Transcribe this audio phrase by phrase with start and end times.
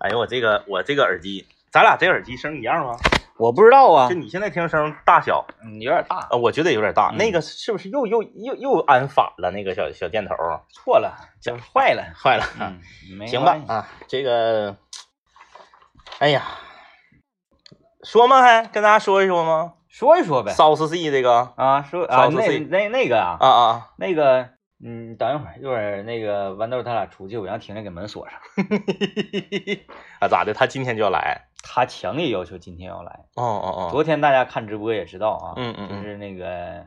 [0.00, 2.96] 哎呦，我这个我这个耳机，咱俩这耳机声一样吗？
[3.36, 7.10] 我不知道啊就，你现在听声大小，嗯，有点大，呃，我觉得有点大。
[7.10, 9.50] 嗯那个是不是又又又又安反了？
[9.50, 10.34] 那个小小箭头
[10.70, 12.02] 错了，这坏了。
[12.14, 12.44] 坏了。
[12.60, 12.80] 嗯，
[13.18, 14.76] 没行吧关系啊，这个，
[16.18, 16.42] 哎呀，
[18.02, 18.42] 说吗？
[18.42, 19.74] 还跟大家说一说吗？
[19.88, 20.52] 说一说呗。
[20.52, 24.48] 骚四 C 这个啊，说啊，骚四那那那个啊，啊啊，那个，
[24.82, 28.38] 嗯，等一会儿，一会儿那个豌豆他俩出去，我让婷婷给门锁上。
[30.20, 30.54] 啊咋的？
[30.54, 31.48] 他今天就要来？
[31.62, 33.20] 他强烈要求今天要来。
[33.34, 36.86] 哦哦哦，昨天大家看直播也知道啊，嗯嗯嗯就是那个，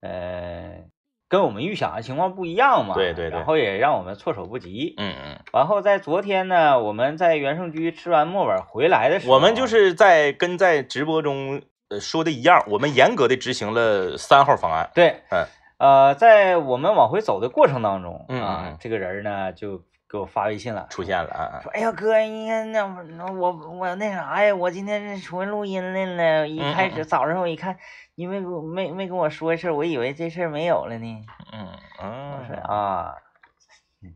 [0.00, 0.84] 呃，
[1.28, 2.94] 跟我们预想的情况不一样嘛。
[2.94, 4.94] 对对对然后也让我们措手不及。
[4.98, 14.88] 嗯嗯，然后在昨天呢，我们在元盛居吃完墨碗回来的时候，我们就是在跟在直播中呃说的一样，我们严格的执行了三号方案。
[14.94, 15.44] 对，嗯，
[15.78, 22.82] 呃，在我们往回走的过程当中嗯嗯啊嗯，这个人呢就给我发微信了，出现了啊，说：“哎呀哥，你看那
[23.16, 26.48] 那我我那啥呀，我今天是出来录音来了。
[26.48, 27.76] 一开嗯嗯始早上我一看，
[28.14, 31.24] 你没没没跟我说事儿，我以为这事儿没有了呢。
[31.52, 33.14] 嗯我说嗯，啊，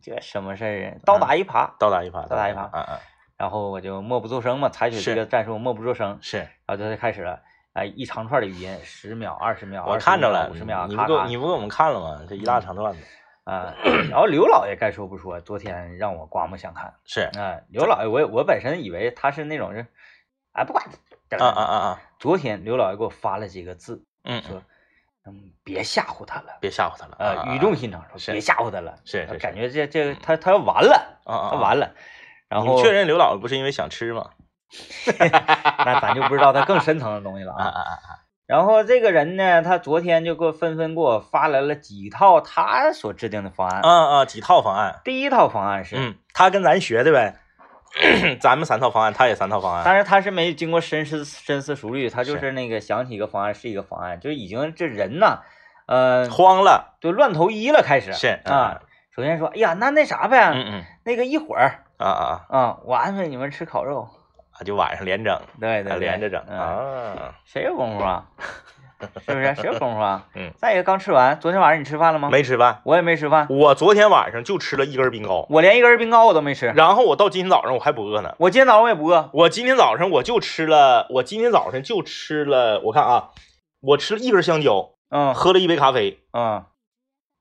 [0.00, 0.94] 这什么事儿啊？
[1.04, 1.70] 倒打一耙。
[1.78, 2.98] 倒打一耙，倒打一耙嗯嗯，
[3.36, 6.18] 然后我就默不作声嘛，采取这个战术，默不作声。
[6.20, 7.40] 是然后就开始了，
[7.78, 12.26] 哎，一长串的语音，十秒、二十秒，我看着了，五十秒，你不你不给我们看了吗？
[12.28, 12.98] 这一大长段子
[13.44, 13.72] 啊。
[14.10, 16.92] 然后刘老爷该说不说，昨天让我刮目相看。
[17.04, 19.86] 是啊，刘老爷，我我本身以为他是那种是，
[20.54, 20.84] 哎，不管，
[21.38, 24.60] 啊啊啊啊，昨天刘老爷给我发了几个字，嗯，说，
[25.24, 31.94] 嗯，别吓唬他了，别吓唬他了，啊呃，语重心长说别吓唬他了，是是是感觉这这他他要完了，啊啊，他完了，
[32.48, 34.30] 然后你确认刘老爷不是因为想吃吗？
[35.18, 37.64] 那咱就不知道他更深层的东西了啊。
[37.64, 38.10] 啊啊啊啊！
[38.46, 43.80] 然后这个人呢，他昨天就给我纷纷给我发来了几套他所制定的方案。
[43.82, 47.34] 啊啊，几套方案，第一套方案是，嗯，他跟咱学的呗，
[48.40, 52.52] 咱们三套方案，他也三套方案，但是他是没经过深思深思熟虑，他就是是。
[52.52, 55.40] 那个想起一个方案是一个方案，就已经这人呐，
[55.86, 58.12] 呃，慌了，就乱投医了，开始。
[58.12, 58.80] 是啊。
[59.14, 60.84] 首先说，哎呀，那那啥呗，嗯嗯。
[61.04, 61.84] 那个一会儿。
[61.98, 64.17] 啊啊啊，我安排你们吃烤肉，啊，
[64.64, 68.24] 就晚上连整，对对对，连着整嗯，啊，谁有功夫啊？
[69.24, 69.54] 是不是？
[69.54, 70.26] 谁有功夫啊？
[70.34, 70.50] 嗯。
[70.56, 72.30] 再一个，刚吃完，昨天晚上你吃饭了吗？
[72.30, 76.66] 没吃饭，我也没吃饭，我昨天晚上就吃了一根冰糕，我连一根冰糕我都没吃。
[76.74, 78.34] 然后我到今天早上我还不饿呢。
[78.38, 83.30] 我今天早上我也不饿，我今天早上我就吃了，我今天早上就吃了，我看啊，
[83.80, 86.64] 我吃了一根香蕉，嗯喝了一杯咖啡，嗯，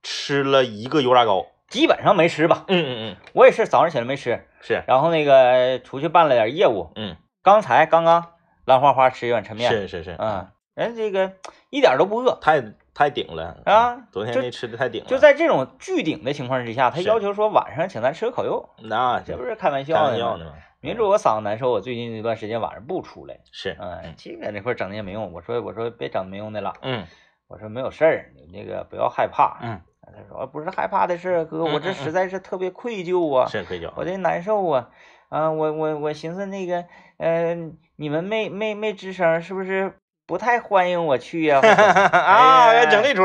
[0.03, 1.47] 吃了一个油炸糕。
[1.69, 2.63] 基本上没吃吧。
[2.69, 7.15] 嗯嗯嗯，我也是早上起来没吃，是，然后那个出去办了点业务，嗯。
[7.43, 8.33] 刚才刚刚
[8.65, 11.31] 兰花花吃一碗抻面，是是是，嗯，人这个
[11.69, 12.61] 一点都不饿太
[12.93, 20.53] 太顶了啊昨天那吃的太顶了，就在这种巨顶的情况之下，他要求说晚上请咱吃个烤肉，那这不是开玩笑呢吗？
[20.81, 27.07] 明知我嗓子难受，我最近这段时间晚上不出来，是，嗯，这个那块整的也没用，我说我说别整没用的了，嗯
[27.47, 29.79] 我说没有事儿，你那个不要害怕，嗯，
[30.15, 34.89] 他说不是害怕的事儿，哥，我这实在是特别愧疚啊，是愧疚，我这难受啊，
[35.29, 36.85] 啊，我我我寻思那个，
[37.17, 37.55] 呃，
[37.95, 39.93] 你们没没没吱声，是不是
[40.25, 43.23] 不太欢迎我去呀、 啊，整这出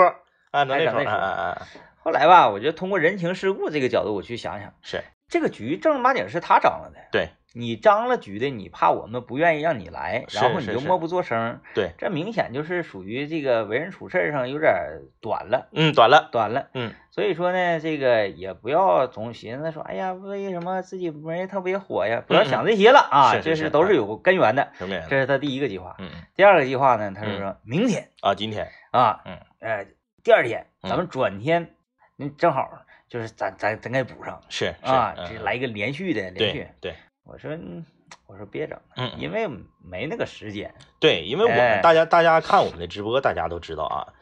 [0.50, 1.66] 啊，整这出，啊，
[2.02, 5.02] 后来吧，我就通过人情世故这个角度，我去想想，是。
[5.28, 14.72] 这个局正儿八经是他张罗的，对你张了局的，你怕我们不愿意让你来，然后你就默不作声，对，这明显就是属于这个为人处事上有点
[15.20, 16.68] 短了，嗯，短了，短了。
[16.74, 22.22] 嗯所以说呢，这个也不要总寻思说，哎呀，为什么自己没特别火呀？
[22.26, 24.72] 不要想这些了啊，这嗯是都是有根源的。
[24.78, 25.04] 什么呀？
[25.10, 25.94] 这是他第一个计划。
[25.98, 29.86] 嗯嗯第二个计划呢，他是说明天啊，今天啊，嗯，呃，
[30.24, 31.74] 第二天嗯咱们转天，
[32.16, 32.66] 嗯，正好
[33.10, 36.94] 就是咱咱咱给补上是是啊，嗯这来一个连续的连续对。
[37.24, 37.84] 对我说嗯
[38.26, 38.78] 我说别整，
[39.18, 39.48] 因为
[39.82, 40.74] 没那个时间。
[41.00, 44.12] 对，因为我哎们大家大家看我们的直播，大家都知道啊。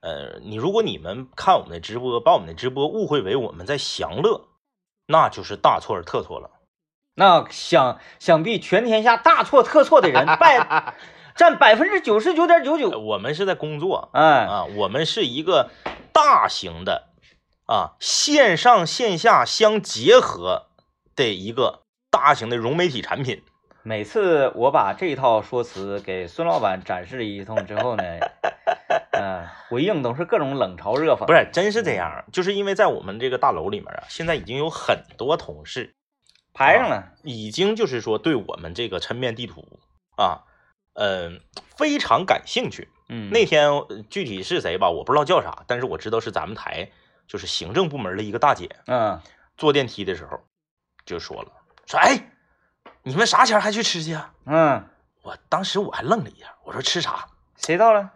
[0.00, 4.48] 呃，你如果你们看我们的直播，把我们的直播误会为我们在享乐，
[5.06, 6.50] 那就是大错而特错了。
[7.14, 10.94] 那想想必全天下大错特错的人 百
[11.34, 12.98] 占百分之九十九点九呃九。
[12.98, 15.70] 我们是在工作哎，啊，我们是一个
[16.12, 17.08] 大型的
[17.66, 20.66] 啊线上线下相结合
[21.14, 21.85] 的一个
[22.16, 23.42] 大型的融媒体产品。
[23.82, 28.02] 每次我把这一套说辞给孙老板展示一通之后呢，
[29.12, 31.26] 呃，回应都是各种冷嘲热讽。
[31.26, 35.94] 不是，真是这样，就是因为在我们这个大楼里面啊，现在已经有很多同事
[36.54, 39.78] 排上了，已经就是说对我们这个抻面地图
[40.16, 40.44] 啊，
[40.94, 41.40] 嗯、
[41.76, 42.88] 非常感兴趣。
[43.08, 46.90] 嗯，那天呃具体是谁吧，我不知道叫啥，但是我知道是咱们台
[47.28, 49.20] 就是行政部门的一个大姐，嗯
[49.56, 50.40] 坐电梯的时候
[51.04, 51.52] 就说了，
[51.86, 52.30] 说哎，
[53.02, 54.32] 你们啥前儿还去吃去啊？
[54.46, 54.84] 嗯，
[55.22, 57.26] 我当时我还愣了一下，我说吃啥？
[57.56, 58.10] 谁到了？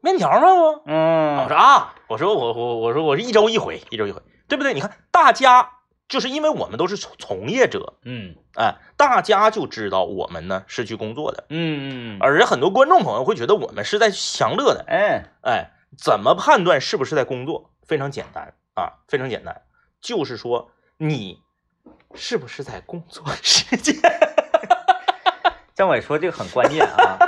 [0.00, 0.40] 面条吗？
[0.40, 4.72] 不嗯，我说啊，我说我我我说我是一周一回，一周一回，对不对？
[4.72, 5.72] 你看大家
[6.08, 17.70] 就是因为我们都是从从业者，嗯哎，大家就知道我们呢是去工作的，嗯嗯，而很多观众朋友会觉得我们是在享乐的，哎，哎，怎么判断是不是在工作？
[17.86, 19.62] 非常简单啊，非常简单，
[20.00, 21.42] 就是说你
[22.14, 23.94] 是不是在工作时间？
[25.74, 27.18] 张伟说这个很关键啊，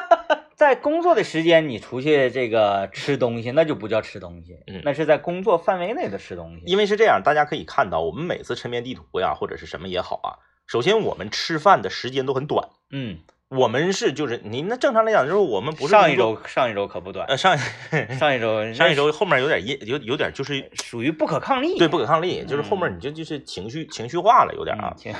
[0.57, 6.62] 在工作的时间你出去这个吃东西，那就不叫吃东西，嗯那是在工作范围内的吃东西。
[6.67, 10.29] 因为是这样，大家可以看到，我们每次抻面地图呀，或者是什么也好啊，
[10.67, 13.19] 首先我们吃饭的时间都很短，嗯，
[13.50, 17.58] 我们是就是您那正常来讲就是我们不是上一周上一周可不短，呃上
[18.17, 21.76] 上一周 上一周后面有点阴有有点就是属于不可抗力。
[21.76, 25.12] 对不可抗力，就是后面你就就是情绪情绪化了有点啊情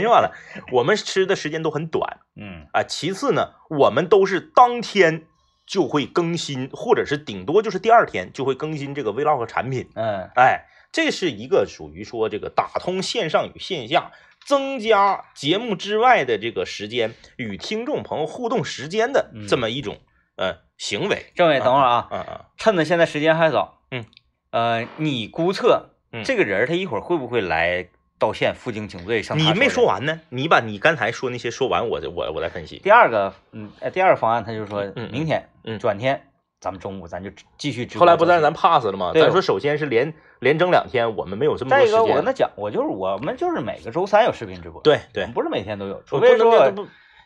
[0.00, 0.32] 绪化了。
[0.72, 5.24] 我们吃的时间都很短嗯啊，其次呢，我们都是当天
[5.66, 9.90] 就会更新，或者是顶多就是第二天就会更新这个 vlog 产品。
[9.96, 14.12] 嗯哎，这是一个属于说这个打通线上与线下，
[14.44, 19.98] 增加节目之外的这个时间与听众朋友互动时间的嗯这么一种、
[20.36, 21.26] 呃行为。
[21.34, 24.04] 政委，等会儿啊，嗯嗯趁着现在时间还早，嗯，
[24.50, 27.88] 呃，你估测嗯这个人他一会儿会不会来
[28.18, 29.22] 道歉、负荆请罪？
[29.22, 29.68] 上他你没。
[29.68, 32.78] 说完呢，你把你刚才说那些说完，我再我我再分析。
[32.78, 36.26] 第二个，嗯，呃第二个方案他就说嗯明天、嗯转天，
[36.64, 38.00] 咱们中午咱就继续直播。
[38.00, 39.10] 后来不但是咱 pass 了吗？
[39.12, 41.92] 对咱说首先是连连整两天，我们没有这么多时间。
[41.92, 46.72] 再一个，我跟他讲，我就是我们就是每个周三有视频直播，对对，不是每天都有，除我非说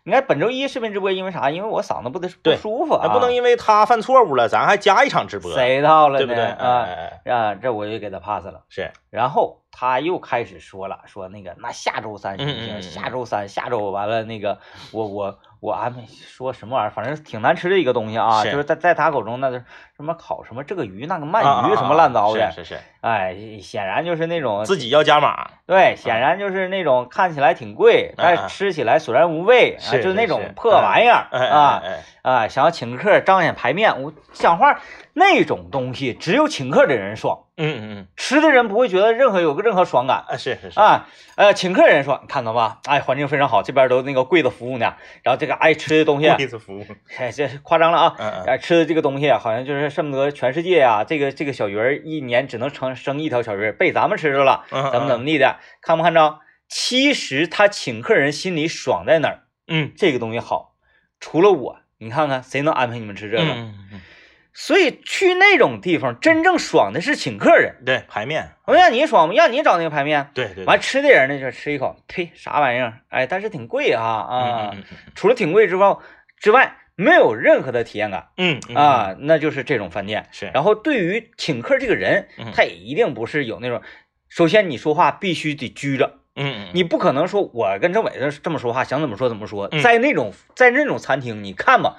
[0.03, 1.51] 你看本周一视频直播，因为啥？
[1.51, 6.19] 因为我嗓子不得不舒服啊，不能因为他犯错误了，咱还加一场直播，谁到了呢？
[6.19, 6.45] 对不对？
[6.45, 6.87] 啊
[7.27, 8.65] 啊，这我就给他 pass 了。
[8.69, 12.83] 是，然后他又开始说了，说那个那下周三行不行？
[12.83, 14.59] 下周三，下周完了那个
[14.91, 19.65] 我我我安排说什么玩意儿，反正挺难吃的一个东西啊，就是在在他口中那是
[19.97, 34.81] 什么烤什么这个鱼那个鳗啊鱼什么烂糟的，是是是，哎，显然就是那种自己要加码，对，显然就是那种看起来挺贵，但吃起来索然无味啊，就是那种破玩意儿啊哎，啊，想要请客彰显牌面，我讲话
[35.15, 40.25] 那种东西只有请客的人爽，嗯嗯嗯，吃的人不会觉得任何有个任何爽感。
[40.29, 42.81] 啊是是是，啊，呃，请客人说，你看到吧？
[42.85, 44.95] 哎，环境非常好，这边都那个柜子服务呢。
[45.23, 46.85] 然后这个爱吃的东西，贵子服务，
[47.17, 48.15] 哎，这夸张了啊！
[48.19, 56.41] 嗯嗯哎，吃的这个东西好像就是恨不得全世界啊，这个这个小鱼儿一年只能成生一条小鱼儿，被咱们吃着了，嗯，怎么怎么地的，看没看着？
[56.69, 59.45] 其实他请客人心里爽在哪儿？
[59.69, 60.75] 嗯，这个东西好，
[61.19, 63.43] 除了我，你看看谁能安排你们吃这个？
[63.45, 64.01] 嗯嗯
[64.61, 67.77] 所以去那种地方，真正爽的是请客人。
[67.79, 69.35] 嗯，对排面，我让你爽吗？
[69.37, 70.31] 让你找那个排面。
[70.35, 73.03] 对对，完吃的人呢，就吃一口，呸，啥玩意儿？
[73.09, 74.77] 哎，但是挺贵啊啊！
[75.15, 75.97] 除了挺贵之外
[76.41, 80.27] 之外，没有任何的体验感嗯嗯啊，那就是这种饭店。
[80.33, 83.81] 是，然后对于请客这个人嗯，他也一定不是有那种，
[84.29, 89.69] 首先你说话必须得拘着，嗯嗯你不可能说我跟政委这这么说话，想怎么说怎么说。
[89.73, 91.97] 嗯在那种在那种餐厅，你看吧，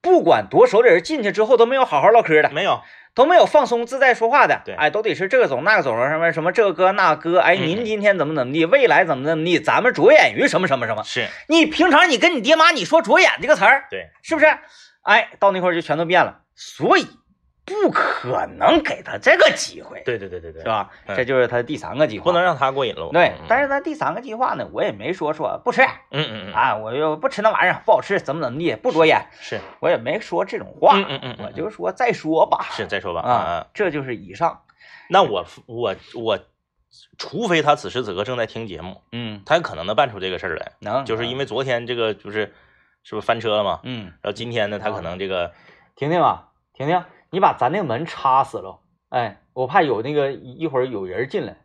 [0.00, 2.82] 不管多熟的人进去之后都没有好好唠嗑的，没有，
[3.14, 11.02] 都没有放松自在说话的，对哎，都得是这个总那个总什么什么这个哥那哥，哎，嗯您今天怎么怎么地，未来怎么怎么地，咱们着眼于什么什么什么。
[11.04, 14.46] 是你平常你跟你爹妈你说着眼这个词儿，对，是不是？
[15.02, 17.06] 哎，到那块儿就全都变了，所以
[17.82, 20.62] 不可能给他这个机会，对对对对对。
[20.62, 20.90] 是，吧？
[21.06, 23.10] 嗯这就是他第三个计划，不能让他过瘾喽。
[23.12, 23.46] 对嗯。
[23.48, 25.82] 但是他第三个计划呢，我也没说说不吃。
[26.10, 29.60] 嗯嗯嗯，啊，我就不吃那玩意儿，不好吃，怎么怎么地，不着眼，是。
[29.80, 33.20] 我也没说这种话，嗯嗯嗯嗯我就说再说吧，是，再说吧。
[33.20, 34.62] 啊啊啊，，这就是以上，
[35.08, 36.38] 那我我我，
[37.18, 42.52] 除非他此时此刻正在听节目，嗯，他有可能能办出这个事儿来，能，就是因为昨天这个就是
[43.02, 43.80] 是不是翻车了嘛？
[43.84, 45.52] 嗯，然后今天呢，他可能这个
[45.96, 51.56] 婷婷啊，婷婷，你把咱那个门插死了，哎，我怕有那个一会儿有人进来，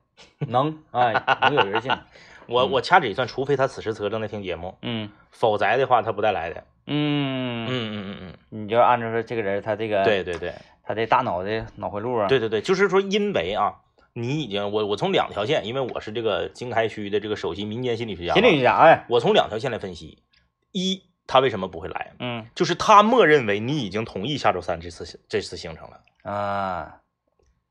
[0.48, 2.04] 能，哎，能有人进来，
[2.48, 2.72] 我嗯。
[2.72, 5.10] 我掐指一算，除非他此时此刻正在听节目，嗯。
[5.32, 6.64] 否则的话他不带来的。
[6.88, 7.66] 嗯。
[7.66, 10.54] 嗯嗯嗯嗯你就按照说这个人他这个嗯，对对对
[10.84, 13.76] 他的大脑的脑回路啊，对对对，就是说因为啊。
[14.18, 20.24] 你已经我我从两条线，因为我是这个经开区的这个首席民间心理学家，心理学家，哎，我从两条线来分析：
[20.72, 22.14] 一，他为什么不会来？
[22.20, 26.98] 嗯就是他默认为你已经同意下周三这次这次行程了，啊，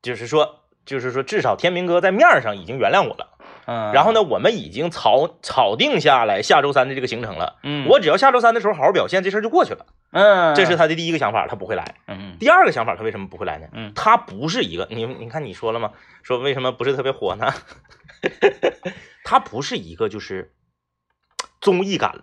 [0.02, 3.30] 就是说，就是说，至少天明哥在面上已经原谅我了。
[3.66, 7.58] 嗯，然后呢，我们已经草草定下来下周三的这个行程了。
[7.62, 9.87] 嗯，我只要下周三的时候好好表现，这事儿就过去了。
[10.11, 11.94] 嗯，这是他的第一个想法，他不会来。
[12.06, 13.66] 嗯第二个想法，他为什么不会来呢？
[13.73, 15.92] 嗯他不是一个，你你看你说了吗？
[16.23, 17.50] 说为什么不是特别火呢？
[19.25, 20.52] 他不是一个就是
[21.61, 22.23] 综艺感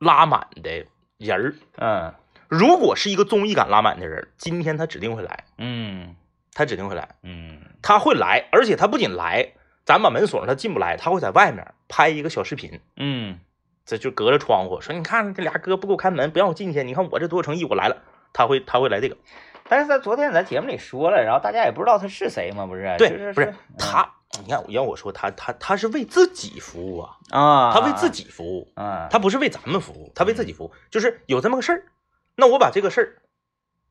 [0.00, 0.84] 拉满的
[1.18, 1.54] 人儿。
[1.76, 2.12] 嗯。
[2.48, 6.16] 如果是一个综艺感拉满的人，今天他指定会来，嗯。
[6.52, 7.60] 他指定会来，嗯。
[7.80, 9.52] 他会来，而且他不仅来，
[9.84, 13.38] 咱把门锁上，他进不来，他会在外面拍一个小视频，嗯。
[13.86, 17.96] 这就隔着窗户说，你看这俩哥不给我开门，不让我进去，你看我这多有诚意，我来了，
[18.32, 19.16] 他会他会来这个，
[19.68, 22.94] 但是在昨天咱节目里说了，然后大家也不知道他是谁嘛，不是？
[22.98, 31.84] 对，就是不是他，你看要我说他他他是为自己服务啊，啊，他为自己服务，嗯，他不是为咱们服务，他为自己服务，就是有这么个事儿，
[32.36, 33.22] 那我把这个事儿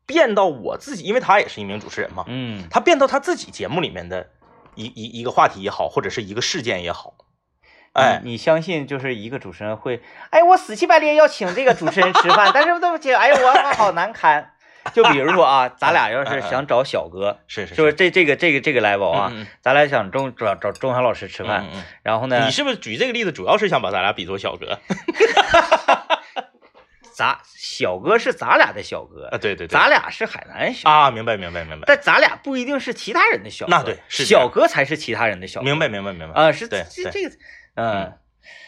[0.05, 4.29] 变到我自己，因为他也是一名主持人嘛，嗯他变到他自己节目里面的
[4.75, 7.15] 一一一个话题也好，或者是一个事件也好，
[7.91, 14.53] 哎，你你相信就是一个主持人会，哎，我死乞白赖要请这个主持人吃饭， 但是对不起，哎呀，我我好难堪。
[14.93, 17.81] 就比如说啊，咱俩要是想找小哥，是是是。
[17.81, 19.31] 不是这这个这个这个 level 啊？
[19.61, 21.65] 咱俩想中找找钟晓老师吃饭，
[22.03, 24.79] 然后呢，你是不是举这个例子主要是想把咱俩比作小哥？
[27.13, 37.35] 咱小哥是咱俩的小哥啊？，对对对，咱俩是海南小，啊，明白明白明白，但咱俩不一定是其他人的小哥，那对是小哥才是其他人的小哥，明白明白明白，啊，是对对这这个，
[37.75, 38.13] 嗯。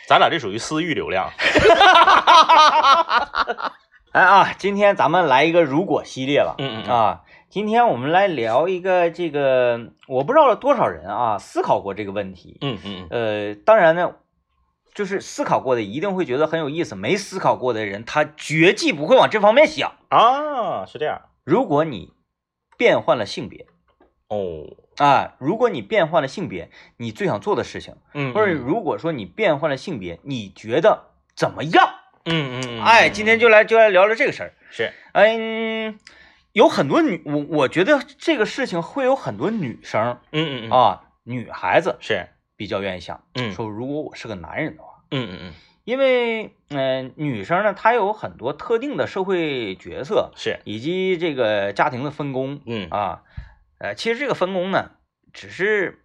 [0.08, 1.32] 咱俩这属于私域流量，
[4.12, 6.56] 哎啊，今天咱们来一个如果系列吧。
[6.58, 12.58] 嗯嗯嗯啊，今天我们来聊一个这个，我不知道有多少人啊思考过这个问题。
[12.60, 14.16] 嗯嗯嗯，呃，当然呢，
[14.94, 19.94] 就是思考过的一定会觉得很有意思，没思考过的人他绝技不会往这方面想。
[20.10, 22.12] 啊，是这样，如果你
[22.78, 23.66] 变换了性别
[24.28, 31.94] 哦，啊，如果你变换了性别，你最想做的事情，嗯，或者如果说你变换了性别，你觉得怎么样？
[32.26, 34.54] 嗯嗯嗯，哎，今天就来就来聊聊这个事儿。
[34.70, 36.00] 是，嗯，
[36.54, 43.52] 有很多女，我我觉得这个事情会有很多女生嗯嗯嗯，啊，女孩子是，比较愿意想，嗯。
[43.54, 52.90] 说如果我是个男人的话，嗯嗯嗯，因为嗯、呃女生呢，她有很多特定的社会角色是，以及这个家庭的分工嗯。
[52.90, 53.24] 啊，
[53.80, 54.92] 呃，其实这个分工呢，
[55.34, 56.04] 只是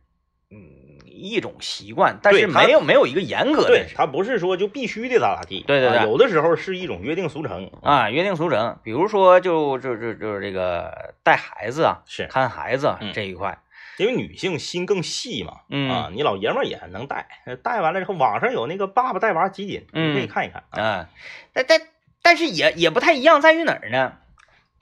[0.50, 0.58] 嗯
[1.04, 5.98] 一种习惯，但是没有没有一个严格的对他不是说就必须得咋咋地，对对对。
[5.98, 13.58] 啊有的时候是一种约定俗成，啊，约定俗成，比如说就就就就是这个带孩子啊，是看孩子这一块，
[13.98, 17.26] 因为女性心更细嘛，嗯啊，你老爷们儿也能带，
[17.62, 21.08] 带完了之后，网上有那个爸爸带娃集锦，你可以嗯看一看啊，啊，
[21.52, 21.80] 但但
[22.22, 24.12] 但是也也不太一样，在于哪儿呢？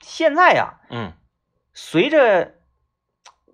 [0.01, 1.13] 现在呀，嗯。
[1.77, 2.53] 随着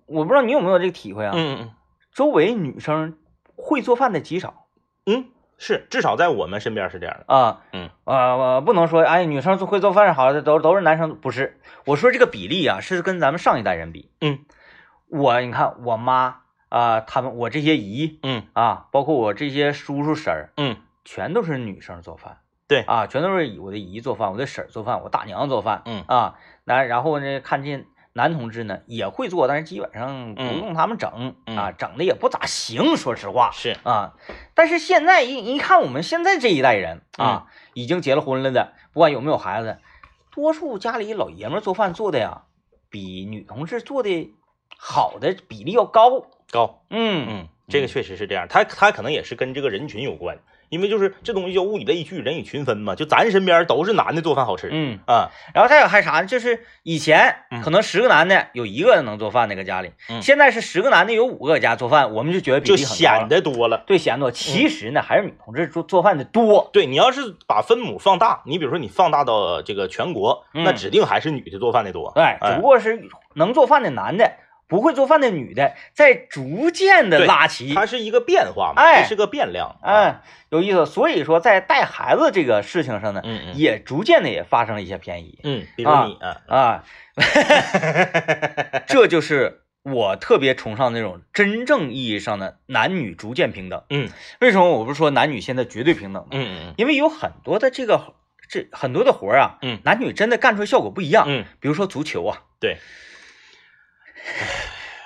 [0.06, 1.72] 我不知道你有没有这个体会啊，嗯嗯
[2.14, 3.18] 周围女生
[3.56, 4.66] 会做饭的极少。
[5.06, 5.26] 嗯，
[5.58, 7.90] 是，至少在我们身边是这样的，啊，嗯。
[8.04, 14.40] 呃，我不能说哎，女生会做饭好的都都是男生，不是，我说这个比例啊，是跟咱们上一代人比，嗯，
[15.08, 18.44] 我你看我妈啊、他们我这些姨嗯。
[18.54, 22.38] 啊，包括我这些叔叔婶儿，嗯全都是女生做饭。
[22.68, 22.82] 对。
[22.82, 25.82] 啊，全都是我的姨做饭，我的婶儿做饭，我大娘做饭。
[25.86, 26.06] 嗯。
[26.08, 30.58] 啊，那然后呢，看见男同志呢也会做，但是基本上不嗯。
[30.60, 31.58] 用他们整、嗯。
[31.58, 34.14] 啊，整的也不咋行，说实话是，啊。
[34.54, 39.78] 但是现在一一看我们现在这一代人啊，已经结了婚了的，不管有没有孩子，
[40.32, 42.44] 多数家里老爷们做饭做的呀，
[42.90, 44.34] 比女同志做的
[44.78, 46.28] 好的比例要高。
[46.52, 47.28] 高，嗯。
[47.30, 50.38] 嗯，这个确实是这样，他他可能也是跟这个人群有关，
[50.72, 55.00] 因为就是这东西叫物以类聚，人以群分嘛，就咱身边都是男的做饭好吃，嗯。
[55.06, 56.26] 啊，然后再有还啥呢？
[56.26, 63.84] 就是以前嗯可能十个男的有一个能做饭的搁家里，嗯现在是十个男的有五个搁家做饭，我们就觉得比就显得多了。
[63.86, 64.32] 对显得多。
[64.32, 66.70] 其实呢，还是女同志做做饭的多。
[66.72, 72.14] 对你要是把分母放大，你比如说你放大到这个全国，嗯那指定还是女的做饭的多。
[72.16, 74.32] 对，只不过是能做饭的男的，
[74.72, 77.74] 不会做饭的女的在逐渐的拉齐。
[77.74, 79.76] 它是一个变化嘛，哎这是个变量。
[79.82, 80.86] 啊，哎，有意思。
[80.86, 86.84] 所以说，在带孩子这个事情上呢，嗯嗯也逐渐的也发生了一些偏移嗯，比如啊你啊，啊。
[88.88, 93.84] 这就是我特别崇尚那种真正意义上的男女逐渐平等。
[93.90, 94.10] 嗯
[94.40, 96.30] 为什么我不是说男女现在绝对平等呢？
[96.32, 98.14] 嗯嗯因为有很多的这个
[98.50, 101.26] 这很多的活儿啊，嗯男女真的干出来效果不一样。
[101.28, 102.78] 嗯，比如说足球啊，对，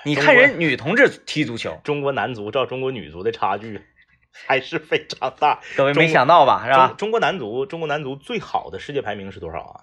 [0.04, 3.82] 你看人女同志踢足球，中国男足照中国女足的差距
[4.30, 6.64] 还是非常大， 各位没想到吧？
[6.66, 7.10] 是吧中？
[7.10, 9.80] 国男足，中国男足最好的世界排名是多少啊？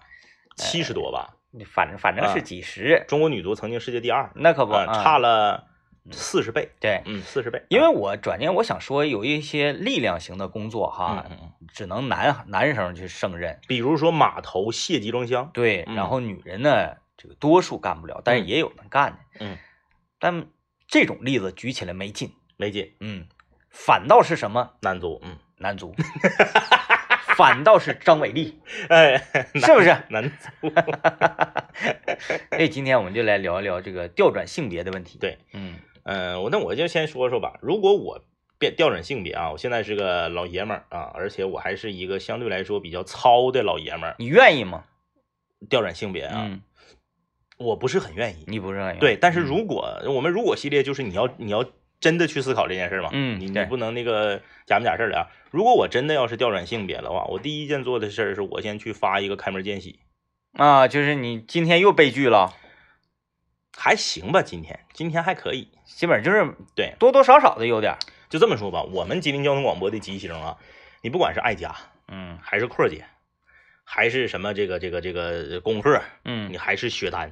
[0.55, 1.35] 七十多吧。
[1.71, 5.67] 反正反正是啊几十，中国女足曾经世界第二，那可不差了
[6.09, 6.69] 四十倍。
[6.79, 7.03] 对。
[7.05, 7.63] 嗯，四十倍。
[7.69, 11.25] 因为啊我转念我想说，有一些力量型的工作哈，
[11.71, 19.57] 只能男男生去胜任，比如说码头卸集装箱，对，嗯然后女人呢，这个多数干不了，但是嗯也有能干的，嗯，
[20.19, 20.47] 但
[20.87, 23.27] 这种例子举起来没劲，没劲，嗯，
[23.69, 25.95] 反倒是什么男足，嗯，男足，
[27.35, 29.17] 反倒是张伟丽， 哎，
[29.55, 29.95] 是不是？
[30.09, 30.69] 男足。
[32.51, 35.17] 所以今天我们就来聊一聊这个调转性别的问题。
[35.17, 37.57] 对，嗯嗯，我那我就先说说吧。
[37.61, 38.23] 如果我
[38.59, 44.15] 变调转性别啊，我现在是个老爷们儿啊，而且我还是一个相对来说比较糙的老爷们儿。
[44.19, 44.83] 你愿意吗？
[45.69, 46.61] 调转性别啊，嗯，
[47.57, 48.43] 我不是很愿意。
[48.47, 51.65] 你不是很愿意对，但是嗯如果我们如果系列就是你要你要
[51.99, 55.27] 真的去思考这件事嘛，你你嗯对不能那个假模假式的啊。
[55.51, 59.99] 如果我真的要是调转性别的话，我第一件做的事儿是我先去发一个开门见喜，
[60.53, 62.53] 啊，就是你今天又被拒了，
[63.77, 65.69] 还行吧，今天今天还可以。
[65.85, 67.99] 基本就是对，多多少少的有点儿。
[68.29, 70.57] 就这么说吧，我们吉林交通广播的吉星啊，
[71.03, 71.75] 你不管是爱家
[72.07, 73.05] 嗯还是阔姐，
[73.83, 77.31] 还是什么这个这个这个功课，嗯你还是雪丹，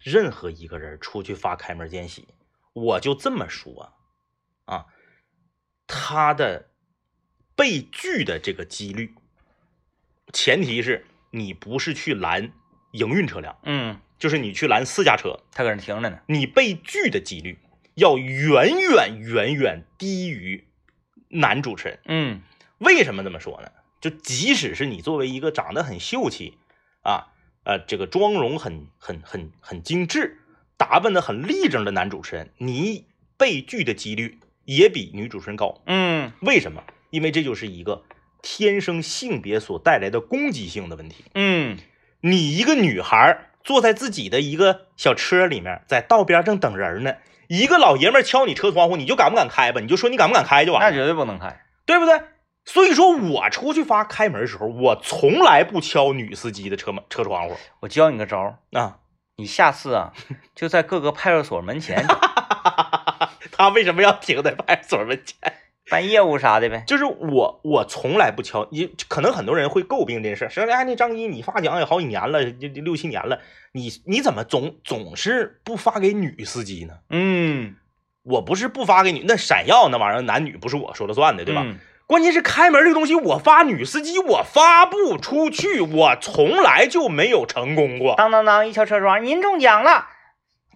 [0.00, 2.28] 任何一个人出去发开门见喜，
[2.72, 3.92] 我就这么说
[4.64, 4.86] 啊，
[5.86, 6.70] 他的
[7.54, 9.14] 被拒的这个几率，
[10.32, 12.52] 前提是你不是去拦
[12.92, 16.20] 营运车辆，嗯，就是你去拦私家车，他搁那停着呢。
[16.26, 17.58] 你被拒的几率
[17.94, 20.66] 要远远远远低于
[21.28, 22.00] 男主持人。
[22.06, 22.42] 嗯
[22.78, 23.70] 为什么这么说呢？
[24.00, 26.56] 就即使是你作为一个长得很秀气
[27.02, 30.38] 啊，呃，这个妆容很很很很精致，
[30.76, 35.82] 打扮的很立正的男主持人，你被拒的几率也比女主持人高。
[35.86, 36.82] 嗯为什么？
[37.10, 38.04] 因为这就是一个
[38.42, 41.24] 天生性别所带来的攻击性的问题。
[41.34, 41.78] 嗯
[42.22, 47.16] 你一个女孩坐在自己的一个小车里面，在道边正等人呢，
[47.48, 49.80] 一个老爷们敲你车窗户，你就敢不敢开吧？
[49.80, 50.90] 你就说你敢不敢开就完了。
[50.90, 51.60] 那绝对不能开。
[51.86, 52.20] 对不对？
[52.72, 58.98] 所以说我出去发开门的时候，我从来不敲女司机的车门车窗户我教你个招儿，啊。
[59.38, 60.12] 你下次啊
[60.54, 62.06] 就在各个派出所门前
[63.50, 65.52] 他为什么要停在派出所门前？
[65.90, 66.84] 办业务啥的呗。
[66.86, 68.68] 就是我，我从来不敲。
[68.70, 73.40] 你可能很多人会诟病这件事，说哎，那张一你发奖也好几年了，六七年了，
[73.72, 76.94] 你你怎么总总是不发给女司机呢？
[77.08, 77.74] 嗯，
[78.22, 81.62] 我不是不发给你，那闪耀那玩意儿男女不是我说了算的，对吧？
[81.64, 88.16] 嗯关键是开门这个东西，我发女司机我发不出去，我从来就没有成功过。
[88.16, 90.08] 当当当一敲车窗，您中奖了。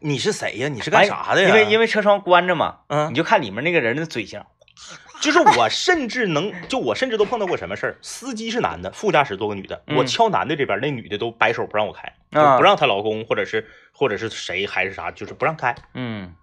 [0.01, 0.68] 你是谁呀？
[0.68, 1.49] 你是干啥的呀？
[1.49, 4.44] 哎因为因为为车窗关着嘛，嗯你就看里面那个人的嘴型。
[5.20, 15.75] 就是我甚至能，就我甚至都碰到过什么事儿，司机是男的，副驾驶坐个女的，嗯我敲男的这边，那女的都摆手不让我开，不让她老公或者是或者是谁还是啥，就是不让开。
[15.94, 16.37] 嗯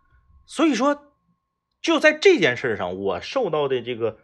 [0.46, 1.02] 所以说，
[1.82, 4.18] 就在这件事上，我受到的这个，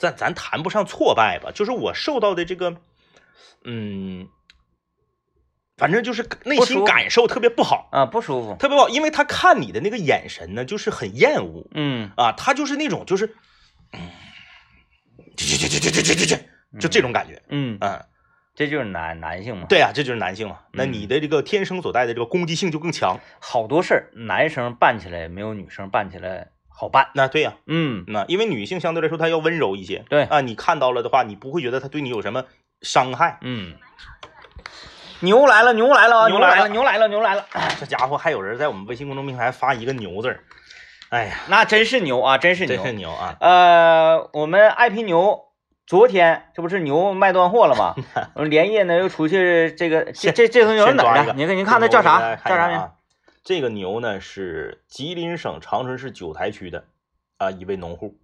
[0.00, 2.74] 咱咱谈不上挫败吧，就是我受到的这个，
[3.64, 4.26] 嗯，
[5.76, 8.56] 反正就是内心感受特别不好，啊，不舒服。
[8.58, 13.26] 特别不好，因为他看你的那个眼神呢，就是很厌恶嗯啊，他就是那种就是，
[13.92, 14.00] 嗯，
[15.36, 18.02] 这这这这这这这这，就这种感觉，嗯，嗯，
[18.54, 19.66] 这就是男男性嘛。
[19.68, 26.48] 对啊，这就是男性嘛，那嗯你的这个天生所带的这个攻击性就更强，好多事儿男生办起来没有女生办起来
[26.80, 27.08] 好办。
[27.14, 32.44] 那对呀、嗯那因为女性相对来说她要温柔一些，对啊，你看到了的话，你不会觉得她对你有什么
[32.80, 33.36] 伤害。
[33.42, 33.74] 嗯，
[35.20, 37.76] 牛来了，牛来了啊，牛来了牛来了，牛来了，牛来了。
[37.78, 40.40] 这家伙还有人在我们微信公众平台发一个牛字儿，
[41.10, 42.86] 哎呀，那真是牛啊，真是牛真。
[42.86, 43.36] 是牛啊！
[43.40, 45.38] 呃，我们爱拼牛
[45.86, 47.94] 昨天这不是牛卖断货了吗？
[48.48, 51.24] 连夜呢又出去这个这这这头牛是哪儿的？
[51.24, 52.36] 先抓一个你看你看它叫啥？
[52.36, 52.80] 叫啥名？
[53.40, 53.42] 啊？
[53.42, 56.84] 这个牛呢是吉林省长春市九台区的
[57.38, 58.16] 啊一位农户，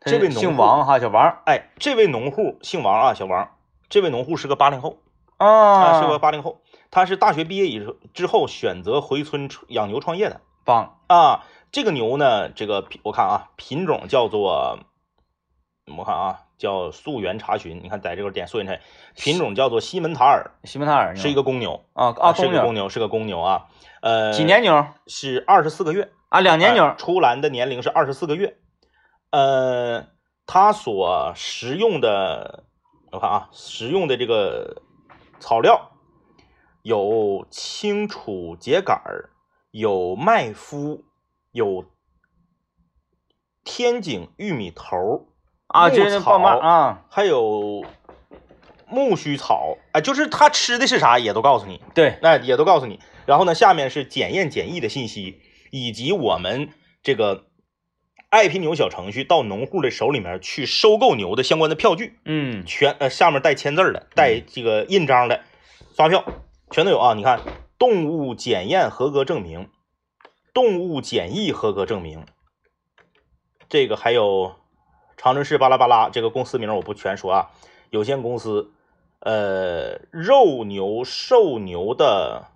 [0.00, 3.50] 这位姓王哈，小王哎，这位农户姓王啊，小王，
[3.88, 4.98] 这位农户是个八零后
[5.36, 10.40] 啊，啊，是个八零后，他是大学毕业以之后选择回村养牛创业的。
[10.64, 14.78] 棒，啊，这个牛呢，这个品我看啊，品种叫做，
[15.98, 17.80] 我看啊，叫溯源查询。
[17.82, 18.80] 你看在这个点溯源查询，
[19.16, 23.66] 品种叫做西门塔尔，西门塔尔是一个公牛啊啊公牛，是个公牛，是个公牛啊。
[24.02, 24.44] 呃，几？
[24.44, 26.40] 年牛是二十四个月，啊？
[26.40, 28.58] 两年呃牛出栏的年龄是二十四个月。
[29.30, 30.08] 呃，
[30.44, 32.64] 它所食用的，
[33.12, 34.82] 我看啊，食用的这个
[35.38, 35.92] 草料
[36.82, 39.30] 有青储秸秆儿，
[39.70, 41.04] 有麦麸，
[41.52, 41.86] 有
[43.62, 45.24] 天井玉米头儿，
[45.68, 47.84] 啊，牧这是棒棒草啊，还有
[48.92, 49.78] 苜蓿草。
[49.92, 51.80] 哎，就是它吃的是啥，也都告诉你。
[51.94, 53.00] 对，那也都告诉你。
[53.26, 56.68] 然后呢，下面是检验检疫的信息，以及我们
[57.02, 57.46] 这个
[58.30, 65.42] 爱拼牛小程序到农户的手里面去收购牛的相关的票据，嗯全呃下面带签字的，带这个印章的
[65.94, 66.24] 发票
[66.70, 67.14] 全都有啊。
[67.14, 67.40] 你看，
[67.78, 69.68] 动物检验合格证明，
[70.54, 72.24] 动物检疫合格证明，
[73.68, 74.56] 这个还有
[75.16, 77.50] 长春市巴拉巴拉这个公司名我不全说啊，
[77.90, 78.72] 有限公司
[79.24, 82.48] 呃肉牛、瘦牛的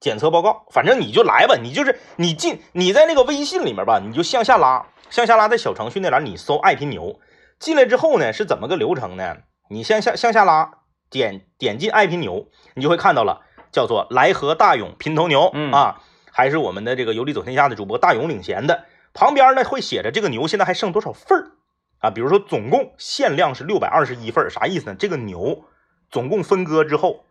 [0.00, 7.18] 检测报告，反正你就来吧，你就是你进你在那个微信里面吧，你就向下拉，向下拉在小程序那栏你搜爱拼牛，
[7.58, 9.38] 进来之后呢是怎么个流程呢？
[9.70, 10.70] 你向下向下拉，
[11.10, 15.72] 点点进爱拼牛，你就会看到了，叫做来和大勇拼头牛、嗯。
[15.72, 16.00] 啊，
[16.30, 21.50] 还是我们的这个游历走天下的主播大勇领衔的，旁边呢会写着这个牛现在还剩多少份儿
[21.98, 22.10] 啊？
[22.10, 24.96] 比如说总共限量是六百二十一份，啥意思呢？
[24.98, 25.64] 这个牛
[26.10, 27.24] 总共分割之后，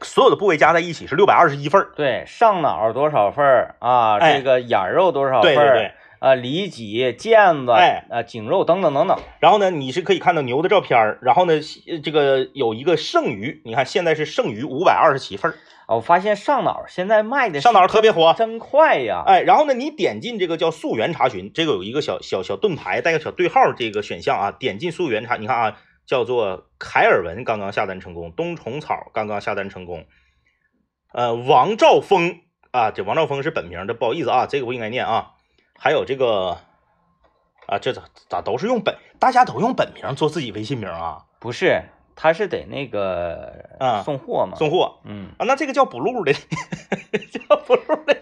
[0.00, 1.92] 所有的部位加在一起是六百二十一份儿。
[1.96, 4.18] 对，上脑多少份儿啊？
[4.18, 5.54] 哎这个眼肉多少份儿？
[5.54, 5.92] 对对对。
[6.22, 9.18] 啊，里脊、腱子，哎啊，颈肉等等等等。
[9.40, 11.54] 然后呢，你是可以看到牛的照片儿，然后呢，
[11.88, 15.58] 呃这个有一个剩余，你看现在是剩余五百二十七份儿，啊
[15.94, 18.34] 我发现上脑现在卖的上脑特别火。
[18.36, 19.22] 真快呀！
[19.26, 25.76] 哎，然后呢，你点进这个叫溯源查询，这个有一个小小小盾牌带个小对号这个选项啊，点进溯源查，你看啊，
[26.06, 30.06] 叫做凯尔文刚刚下单成功，冬虫草刚刚下单成功，
[31.12, 35.32] 呃，王兆峰啊，这王兆峰是本名，这不好意思啊，这个不应该念啊，
[35.78, 36.58] 还有这个
[37.66, 41.82] 啊，这咋咋都是用本，大家都用本名做自己微信名啊，不是，
[42.14, 44.56] 他是得那个啊送货嘛。
[44.56, 46.32] 送货嗯，啊，那这个叫补录的，
[47.30, 48.16] 叫补录的。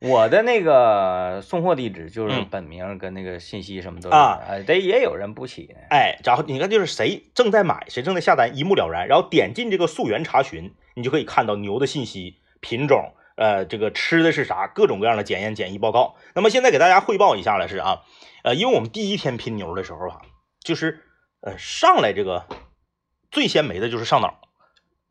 [0.00, 5.80] 我的那个送货地址就是嗯本名跟那个信息什么都有啊，哎，得也有人不起呢。
[5.88, 9.08] 哎，然后你看，就是谁正在买，谁正在下单，一目了然。
[9.08, 16.16] 然后点进这个溯源查询，你就可以看到牛的信息、品种，呃，这个吃的是啥，各种各样的检验检疫报告。
[16.34, 18.02] 那么现在给大家汇报一下了是啊，
[18.42, 20.20] 呃，因为我们第一天拼牛的时候啊，
[20.60, 21.00] 就是
[21.40, 22.44] 呃上来这个
[23.34, 24.38] 最先没的就是上脑，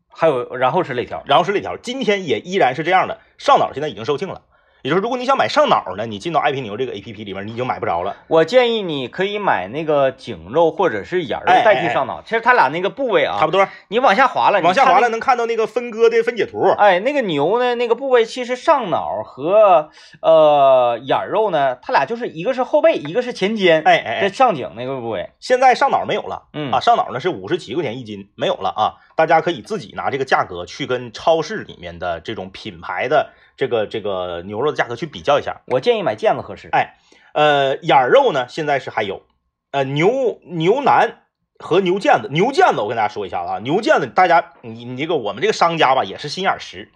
[0.08, 1.22] 还有，然后是肋条。
[1.28, 4.44] 然后是肋条，今天也依然是这样的，上脑现在已经售罄了。
[4.84, 8.18] 也就是如果你想买上脑呢，你进到爱拼牛这个 A P P 里面，你已经买不着了。
[8.28, 12.22] 我建议你可以买那个颈肉或者是眼儿哎哎代替上脑。
[12.22, 16.68] 其实它俩那个部位啊，差不多，你往下滑了，往下滑了看能看到那个分割的分解图。
[16.78, 19.90] 哎，那个牛呢，那个部位其实上脑和
[20.22, 25.30] 呃眼儿肉呢，它俩就是一个是后背，一个是前肩，哎哎哎这，上颈那个部位。
[25.40, 26.50] 现在上脑没有了。
[26.52, 29.00] 嗯啊，上脑呢是五十七块钱一斤，没有了啊！
[29.16, 35.62] 大家可以自己拿这个价格去跟超市里面的这种品牌的这个这个牛肉的价格去比较一下。
[35.68, 36.70] 我建议买腱子合适。
[36.72, 36.96] 哎
[37.34, 39.24] 呃，眼肉呢现在是还有，
[39.72, 41.24] 呃牛牛腩
[41.58, 46.92] 和牛腱子，牛腱子我跟大家说一下子啊，牛腱子大家你你这个我们这个商家吧也是心眼实，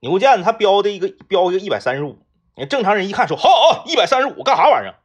[0.00, 2.18] 牛腱子它标的一个标一个一百三十五，
[2.68, 4.96] 正常人一看说好啊一百三十五干啥玩意儿？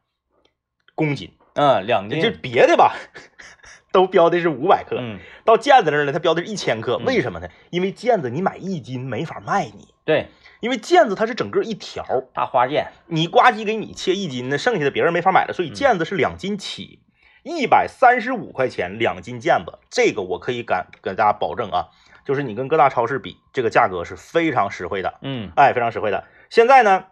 [0.96, 2.20] 公斤，嗯，两斤。
[2.20, 2.30] 就。
[2.30, 2.96] 别的吧
[3.92, 7.48] 都标的是五百克，嗯，到腱子那儿呢，它标的是一千克，嗯为什么呢？
[7.70, 10.28] 因为腱子你买一斤没法卖你，对，
[10.60, 12.88] 因为腱子它是整个一条，大花腱。
[13.06, 17.00] 你呱唧给你切一斤，那剩下的别人没法买了，所以嗯腱子是两斤起，
[17.42, 21.88] 一百三十五块钱两斤腱子，这个我可以敢给大家保证啊，
[22.26, 26.24] 就是你跟各大超市比，这个价格是非常实惠的，嗯哎，非常实惠的。
[26.50, 27.06] 现在呢，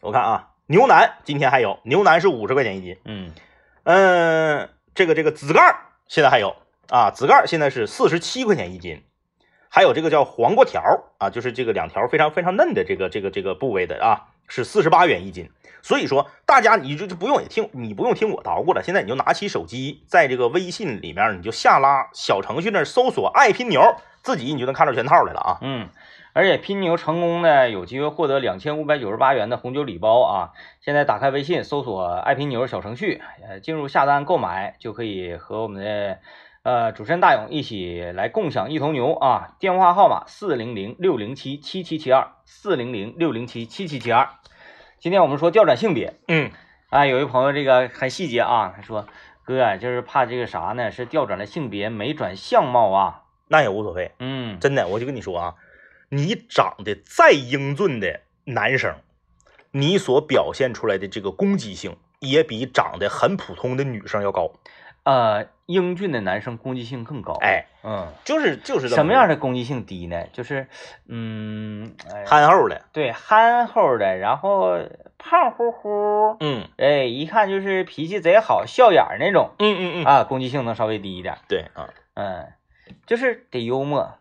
[0.00, 3.32] 我看啊，牛腩今天还有，牛腩是五十块钱一斤，嗯
[3.82, 6.54] 嗯，这个这个紫盖儿现在还有
[6.88, 9.02] 啊，紫盖儿现在是四十七块钱一斤，
[9.74, 10.82] 还有这个叫黄瓜条
[11.16, 15.48] 啊，就是这个两条非常非常嫩的这个这个这个部位的啊，是四十八元一斤。
[15.80, 23.80] 所以说，大家你就就不用也听，你不用听我捣鼓了，现在你就拿起手机，在这个微信里面你就下拉小程序那儿搜索“爱拼牛”，
[24.22, 25.58] 自己你就能看到全套来了啊。
[25.62, 25.88] 嗯，
[26.34, 30.50] 而且拼牛成功呢，有机会获得两千五百九十八元的红酒礼包啊！
[30.82, 36.18] 现在打开微信，搜索“爱拼牛”小程序，呃，进入下单购买，就可以和我们的
[36.62, 39.56] 呃主持人大勇一起来共享一头牛啊！
[39.58, 44.28] 电话号码四零零六零七七七七二四零零六零七七七七二。
[45.00, 46.52] 今天我们说调转性别，嗯，
[46.88, 49.08] 啊，有一朋友这个很细节啊，他说
[49.44, 50.92] 哥啊就是怕这个啥呢？
[50.92, 53.22] 是调转了性别，没转相貌啊。
[53.48, 55.54] 那也无所谓，嗯，真的，我就跟你说啊，
[56.10, 58.94] 你长得再英俊的男生，
[59.72, 64.52] 你所表现出来的这个攻击性，也比长得很普通的女生要高。
[65.04, 70.26] 呃，英俊的男生攻击性更高。，哎，嗯，就是就是这什么样的的攻击性低呢？
[70.32, 70.68] 就是，
[71.08, 72.82] 嗯，哎憨厚的？
[72.92, 74.78] 对，憨厚的，然后
[75.18, 81.36] 胖乎乎，嗯哎，一看就是脾气贼好、笑眼儿那种嗯嗯嗯，啊，攻击性能稍微低一点。
[81.48, 82.52] 对啊，嗯，
[83.06, 84.14] 就是得幽默，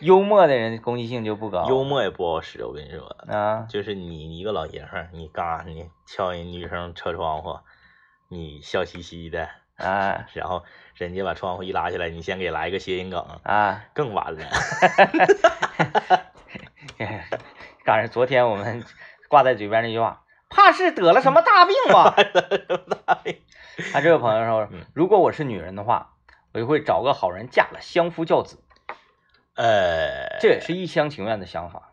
[0.00, 1.66] 幽默的人攻击性就不高。
[1.68, 7.58] 幽默也不好使，我跟你说，啊，就是你你一个老爷们儿，你嘎你敲人女生车窗户，
[8.28, 13.84] 你笑嘻嘻的，啊 然后人家把窗户一拉起来，你先给来个谐音梗，啊！
[13.92, 14.44] 更完了。
[17.84, 18.84] 赶上昨天我们
[19.28, 22.16] 挂在嘴边那句话，怕是得了什么大病吧？
[23.92, 26.14] 他这位朋友说嗯，如果我是女人的话，
[26.52, 28.58] 我就会找个好人嫁了，相夫教子，
[29.54, 31.92] 呃，这也是一厢情愿的想法。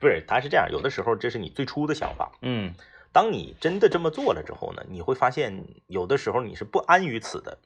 [0.00, 2.74] 不是，他是这样，有的时候这是你最初的想法，嗯
[3.12, 7.58] 当你真的这么做了之后呢，你会发现有的时候你是不安于此的，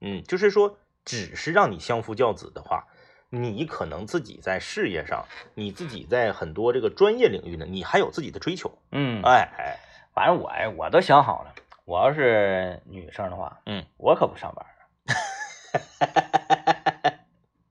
[0.00, 2.86] 嗯，就是说，只是让你相夫教子的话，
[3.30, 9.76] 你可能自己在事业上，你自己在很多这个专业领域呢，你还有自己的追求，嗯，哎哎，
[10.14, 11.52] 反正我哎我都想好了，
[11.84, 14.70] 我要是女生的话，嗯，我可不上班儿，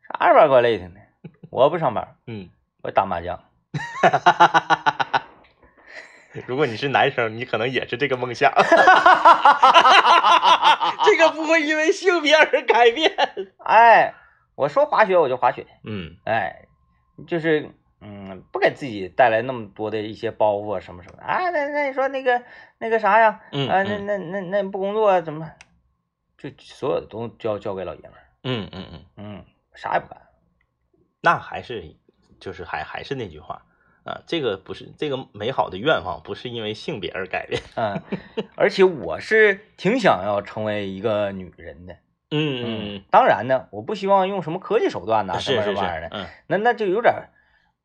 [0.08, 1.00] 啥玩意儿怪累挺的，
[1.50, 2.50] 我不上班，嗯，
[2.84, 3.40] 我打麻将。
[6.48, 8.52] 如果你是男生，你可能也是这个梦想，
[11.04, 13.12] 这个不会因为性别而改变，
[13.64, 14.14] 哎，
[14.56, 16.66] 我说滑雪我就滑雪，嗯哎，
[17.28, 17.72] 就是
[18.02, 21.24] 嗯，不给自己带来那么多的一些包袱啊什么什么的。
[21.24, 22.44] 哎，那那你说那个
[22.78, 23.42] 那个啥呀？
[23.52, 25.50] 嗯啊，那嗯那那那不工作怎么？
[26.38, 29.06] 就所有的都交交给老爷们儿，嗯嗯嗯。
[29.18, 30.22] 嗯，啥也不干。
[31.22, 31.96] 那还是
[32.40, 33.64] 就是还还是那句话
[34.06, 37.62] 啊，这个不是这个美好的愿望，不是因为性别而改变。
[37.76, 38.00] 嗯，
[38.56, 41.94] 而且我是挺想要成为一个女人的。
[42.32, 47.30] 嗯嗯当然呢，我不希望用什么科技手段呐、什么是是是什么玩意儿的，嗯那那就有点儿，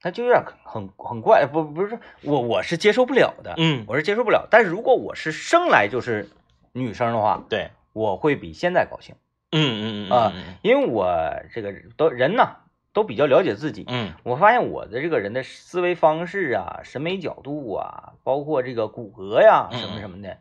[0.03, 4.47] 那就有点儿很很怪，不不是我我是接受不了的，嗯，我是接受不了。
[4.51, 6.29] 但是如果我是生来就是
[6.73, 9.15] 女生的话，对，我会比现在高兴，
[9.53, 11.07] 嗯嗯嗯啊嗯因为我
[11.55, 12.57] 这个都人呐
[12.93, 13.85] 都比较了解自己。
[13.89, 20.39] 嗯我发现我的这个人的思维方式啊、审美角度啊，包括这个骨骼呀嗯什么什么的，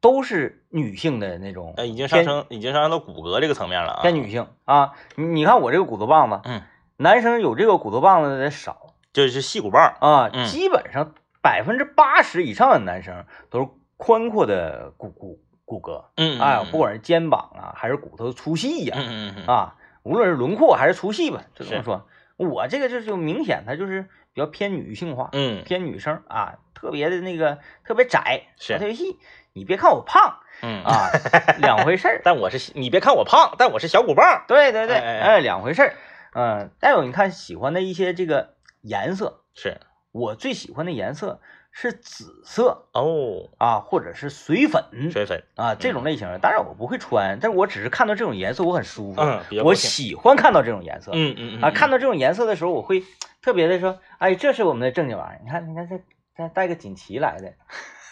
[0.00, 4.02] 都是女性的那种呃，已经上升已经上升到骨骼这个层面了啊。
[4.02, 4.92] 偏女性啊。
[5.16, 6.62] 你你看我这个骨头棒子，嗯，
[6.96, 9.94] 男生有这个骨头棒子的少就是细骨棒。
[10.00, 22.06] 啊，嗯基本上百分之八十以上的男生都是宽阔的骨骨骨骼，嗯哎，不管是肩膀啊，还是骨头粗细呀、嗯嗯嗯啊，无论是轮廓还是粗细吧，就这么说。
[22.36, 29.18] 我这个就就明显它就是比较偏女性化，嗯偏女生啊，特别的那个特别窄，是特别细。
[29.52, 31.10] 你别看我胖嗯，啊，
[31.60, 32.20] 两回事儿。
[32.24, 34.44] 但我是你别看我胖，但我是小鼓棒。
[34.46, 35.94] 对对对，哎哎哎哎，两回事儿。
[36.32, 39.80] 嗯，再有你看喜欢的一些这个颜色，是
[40.12, 45.42] 我最喜欢的颜色是紫色哦，啊，或者是水粉水粉。
[45.54, 46.38] 啊这种类型的。
[46.38, 51.12] 当然我不会穿，但是我只是看到这种颜色我很舒服，嗯我喜欢看到这种颜色。
[51.14, 53.04] 嗯嗯嗯啊，看到这种颜色的时候，我会
[53.40, 55.40] 特别的说，哎，这是我们的正经玩意儿。
[55.44, 55.98] 你看，你看这
[56.36, 57.52] 这带个锦旗来的，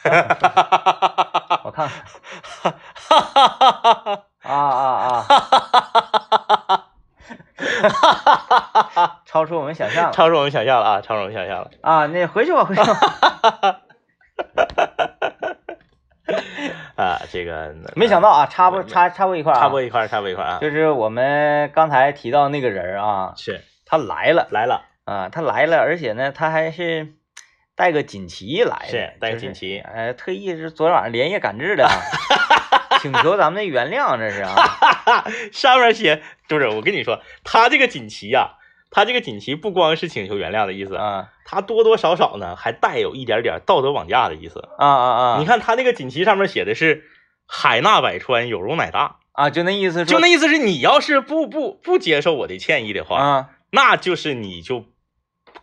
[1.64, 1.88] 我看
[2.62, 2.74] 看，
[4.42, 5.26] 啊啊啊，
[9.26, 11.70] 超出我们想象了超出我们想象了啊，超出我们想象了。
[11.82, 12.06] 啊！
[12.06, 13.80] 那回去吧，回去吧。
[16.96, 27.14] 啊，这个没想到啊，插播插插播一块插播一块儿，插播一块儿啊，就是我们刚才提到那个人儿啊，是他来了来了，啊，他来了，而且呢，他还是
[27.76, 31.90] 带个锦旗来的，是带个锦旗呃，特意是昨天晚上连夜赶制的啊，
[33.02, 38.56] 请求咱们的原谅，这是啊， 上面写就是我跟你说，他这个锦旗呀、
[38.90, 41.28] 他这个锦旗不光是请求原谅的意思，啊。
[41.50, 44.68] 他多多少少呢还带有一点点道德绑架的意思。
[44.76, 47.04] 啊啊啊，你看他那个锦旗上面写的是
[47.48, 49.16] “海纳百川，有容乃大。
[49.32, 54.84] 啊，就那意思”，就那意思是你要是不不不接受我的歉意的话，啊，那就是你就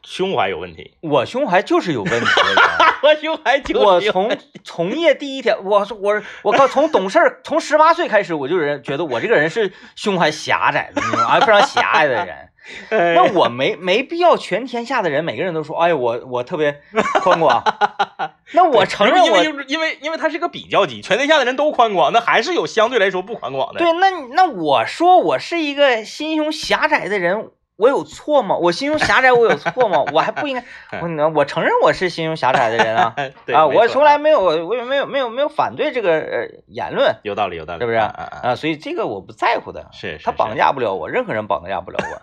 [0.05, 0.95] 胸怀有问题。
[1.01, 2.27] 我胸怀就是有问题。
[3.03, 12.49] 我胸怀就有我从从业第一天，我说我我靠，从懂事儿，从十八岁开始，我就人觉得我这个人是胸怀狭窄的那种，啊，非常狭隘的人。
[12.89, 16.81] 哎那我没没必要全天下的人每个人都说，哎，我我特别
[17.21, 17.63] 宽广。
[18.53, 23.77] 那我承认我因为因为因为因为它是个比较级，全天下的人都宽广，那还是有相对来说不宽广的。
[23.77, 28.55] 对，那那我说我是一个心胸狭窄的人，我有错吗？
[28.55, 30.03] 我心胸狭窄，我有错吗？
[30.13, 33.13] 我还不应该， 我我承认我是心胸狭窄的人啊
[33.53, 33.67] 啊！
[33.67, 39.87] 我从来没有，我也没有没有没有反对这个呃言论有道理，有道理，是不是啊所以这个我不在乎的。
[39.91, 42.21] 是是他绑架不了我，任何人绑架不了我。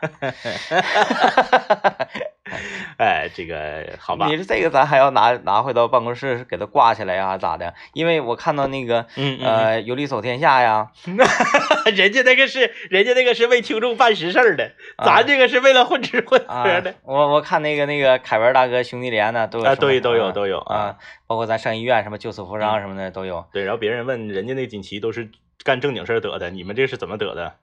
[2.98, 4.26] 哎，这个好吧。
[4.26, 7.74] 你，说这个咱还要拿拿回到办公室给他挂起来呀，咋的？
[7.94, 11.16] 因为我看到那个嗯嗯呃有理走天下呀，嗯，
[11.94, 15.04] 人家那个是人家那个是为听众办实事儿的，啊。
[15.06, 23.44] 咱这个是为了混吃混啊喝的，我我看那个那个凯文大哥兄弟连呢都有啊，对都有都有啊都有啊，，包括咱上医院什么救死扶伤什么的都有。
[23.52, 25.30] 对，然后别人问人家那锦旗都是
[25.64, 27.54] 干正经事儿得的，你们这是怎么得的？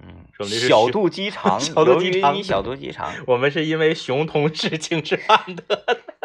[0.00, 3.12] 嗯，说的是 小肚鸡肠，小肚鸡肠由于你小肚鸡肠。
[3.26, 5.84] 我们是因为熊同志请吃饭的。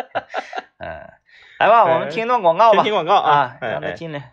[0.78, 1.10] 嗯，
[1.60, 2.84] 来吧，我们听一段广告吧。
[2.84, 4.20] 听广告啊，让他进来。
[4.20, 4.32] 啊，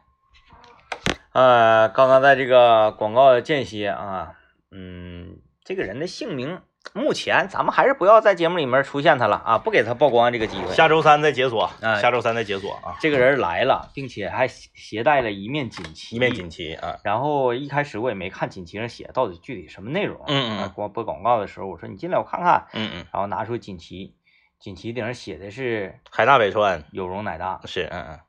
[1.33, 4.35] 呃，刚刚在这个广告间歇啊，
[4.73, 6.61] 嗯，这个人的姓名，
[6.93, 10.75] 目前咱们还是不要在节目里面出现他了啊，不给他曝光这个机会。
[10.75, 16.51] 下周三再解锁，哎下周三再解锁啊，这个人来了，并且还携携带了一面锦旗，一面锦。
[16.51, 20.25] 旗啊，然后一开始我也没看锦旗上写到底具体什么内容。
[20.27, 24.17] 嗯嗯啊光播广告的时候，我说你进来我看看，嗯嗯，然后拿出锦旗，
[24.59, 28.21] 锦旗顶上写的是海纳百川有容乃大，是，嗯嗯，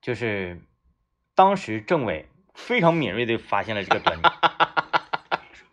[0.00, 0.62] 就是
[1.34, 4.22] 当时政委非常敏锐的发现了这个端倪。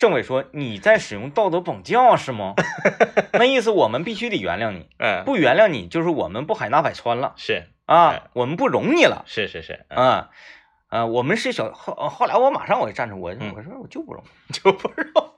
[0.01, 2.55] 政委说：“你在使用道德绑架是吗？
[3.33, 10.29] 那意思我们必须得原谅你， 嗯，不原谅你就是我们不海纳百川了是啊哎，我们不容你了是是是，嗯啊。”
[10.89, 15.35] 呃，我们是小后后来我马上我就站出我嗯我说我就不容， 就不知道，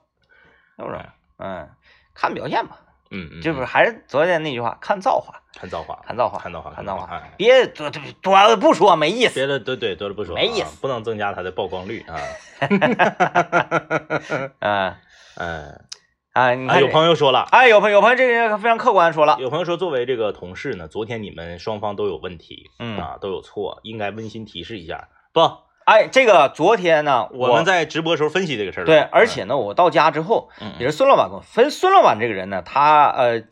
[0.78, 0.98] 要不是
[1.36, 1.68] 嗯，
[2.14, 2.80] 看表现吧，
[3.14, 7.88] 嗯嗯，这不是还是昨天那句话，看造化，看造化，看造化，看造化，看造化，哎别多
[8.20, 9.34] 多不说没意思。
[9.34, 12.18] 别的对对多了不说啊，没意思不能增加它的曝光率啊。
[14.58, 14.94] 嗯
[15.36, 15.84] 嗯，
[16.32, 25.08] 啊，你啊，有看这朋友说了，哎，有朋友有朋友这个非常客观说了，有朋友说，作为这个同事呢，昨天你们双方都有问题，嗯啊，都有错，应该温馨提示一下。
[25.32, 25.40] 不，
[25.84, 28.84] 哎，这个昨天呢，我们在直播时候分析这个事儿。
[28.84, 33.42] 对，而且呢，我到家之后，嗯，也是孙老板跟我分，孙老板这个人呢，他呃，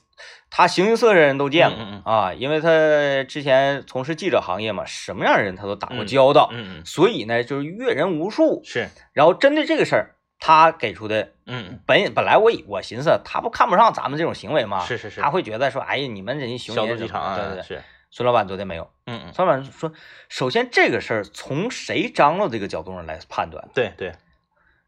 [0.50, 8.62] 他形形色色的人都见过、嗯嗯啊，因为他之前从事记者行业嘛，什么样的人他都打过交道，嗯嗯所以呢，就是阅人无数。
[8.64, 14.80] 是，然后针对这个事儿，他给出的嗯本本来我以我寻思他不看不上咱们这种行为嘛？
[14.86, 17.62] 是是是他会觉得说，哎呀，你们这些熊小人肚鸡肠啊，对对对。
[17.62, 17.82] 是，
[18.14, 19.90] 孙老板昨天没有，嗯嗯，孙老板说，
[20.28, 23.70] 首先这个事儿从谁张罗这个角度上来判断。
[23.74, 24.12] 对对。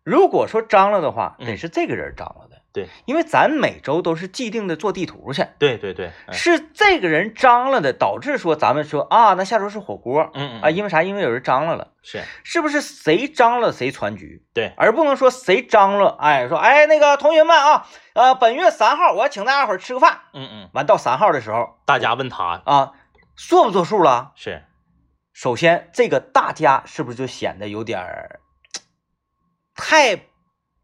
[0.05, 1.47] 如果说张罗的话，嗯。
[1.47, 2.61] 得是这个人张罗的。
[2.75, 6.35] 对，因为咱每周都是既定的做地图去，对对对，嗯。
[6.35, 11.03] 是这个人张罗的，导致说咱们说啊，那下周是火锅嗯嗯啊，因为啥？
[11.03, 14.45] 因为有人张罗了，是，是不是谁张罗谁传局？
[14.53, 22.93] 对，而不能说谁张罗，哎，说哎那个同学们啊，呃，本月三号我要请大家伙儿吃个饭，嗯嗯，完到三号的时候大家问他啊，
[23.37, 24.33] 做不做数了？
[24.37, 24.63] 是，
[25.33, 28.41] 首先，这个大家是不是就显得有点儿
[29.75, 30.27] 太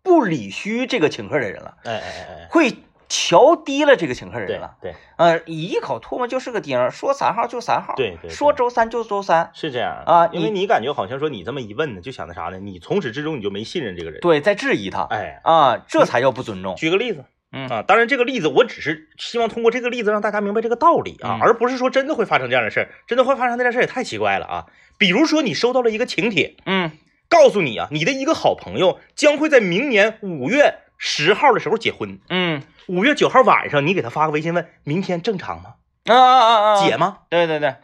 [0.03, 4.77] 不理虚这个请客的人了，哎哎哎哎，会瞧低了这个请客人了？
[4.81, 9.51] 对呃，一口唾沫就是个钉儿，说三号就三号，对对，说周三就周三。
[9.53, 12.59] 是这样啊因为你感觉好像说你这么一问呢，就想那啥呢？
[12.59, 14.21] 你从始至终你就没信任这个人。
[14.21, 16.75] 对，在质疑他哎，啊，这才叫不尊重。
[16.77, 24.67] 举个例子，嗯啊，当然这个例子我只是希望通过这个例子让大家明白这个道理啊，嗯而不是说真的会发生这样的事儿，真的会发生这件事儿也太奇怪了啊。
[24.99, 26.93] 比如说你收到了一个请帖，嗯
[27.29, 35.75] 告诉你啊，你的一个好朋友将会在明年五月十号的时候结婚，嗯五月九号晚上你给他发个微信问明天正常吗？
[36.07, 36.85] 啊啊啊啊！
[36.85, 37.19] 姐吗？
[37.29, 37.75] 对对对，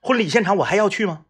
[0.00, 1.22] 婚礼现场我还要去吗？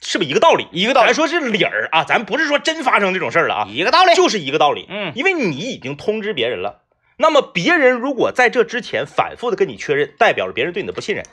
[0.00, 0.66] 是不是一个道理？
[0.72, 4.14] 一个道理咱说是理儿啊，咱不是说真发生这种事儿了啊，一个道理。
[4.14, 4.86] 就是一个道理。
[4.88, 6.81] 嗯因为你已经通知别人了，
[7.22, 11.24] 那么别人如果在这之前反复的跟你确认，代表着别人对你的不信任。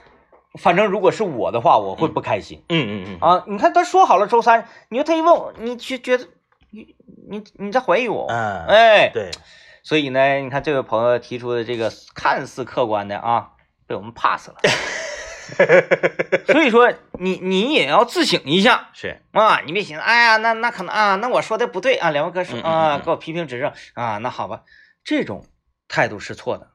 [0.60, 2.64] 反正如果是我的话，我会不开心。
[2.70, 6.28] 嗯嗯嗯，啊，你看他说好了周三，你说他一问我，你就觉得
[6.70, 6.96] 你
[7.28, 9.32] 你你在怀疑我，嗯，哎，对，
[9.82, 13.50] 所以呢，你看这位朋友提出的这个看似客观的啊，
[13.88, 14.56] 被我们 pass 了。
[16.46, 18.90] 所以说你你也要自省一下。
[18.94, 23.02] 是，啊，你别寻思，哎呀，那那可能啊，那我说的不对啊，两位哥说啊，嗯。
[23.04, 23.72] 给我批评指正。
[23.96, 24.62] 啊，那好吧，
[25.04, 25.46] 这种
[25.90, 26.72] 态度是错的，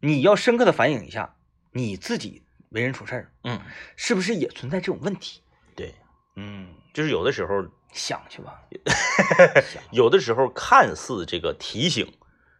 [0.00, 1.34] 你要深刻的反省一下
[1.72, 3.60] 你自己为人处事儿嗯，
[3.96, 5.42] 是不是也存在这种问题？
[5.74, 5.94] 对，
[6.36, 8.62] 嗯，就是有的时候，想去吧，
[9.66, 12.12] 想有的时候看似这个提醒，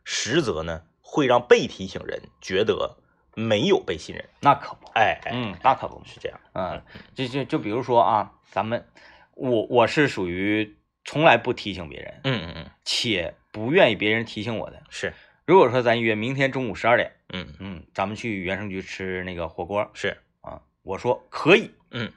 [0.02, 2.96] 实则呢会让被提醒人觉得
[3.34, 4.28] 没有被信任。
[4.40, 6.40] 那可不，哎哎，嗯，那可不，是这样。
[6.54, 6.82] 嗯，
[7.14, 8.88] 就就就比如说啊，咱们
[9.34, 14.82] 我我是属于从来不提醒别人，嗯嗯嗯，且不愿意别人提醒我的。
[14.88, 15.12] 是，
[15.48, 17.46] 如果说咱约明天中午十二点，嗯。
[17.58, 22.12] 嗯，咱们去原生局吃那个火锅是，啊，我说可以，嗯，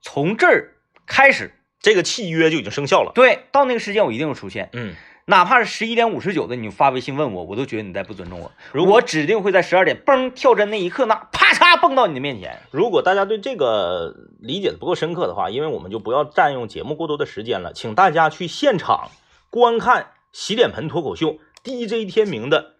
[0.00, 0.72] 从这儿
[1.04, 3.12] 开始，这个契约就已经生效了。
[3.14, 4.94] 对，到那个时间我一定会出现，嗯，
[5.26, 8.94] 哪怕是十一点五十九的，你发微信问我，我都觉得你在不尊重我，如果。
[8.94, 12.62] 我指定会在十二点嘣跳针那一刻，那啪嚓蹦到你的面前。
[12.70, 19.10] 如果大家对这个理解的不够深刻的话，因为我们就不要占用节目过多的时间了，请大家去现场
[19.50, 22.74] 观看洗脸盆脱口秀 DJ 天明的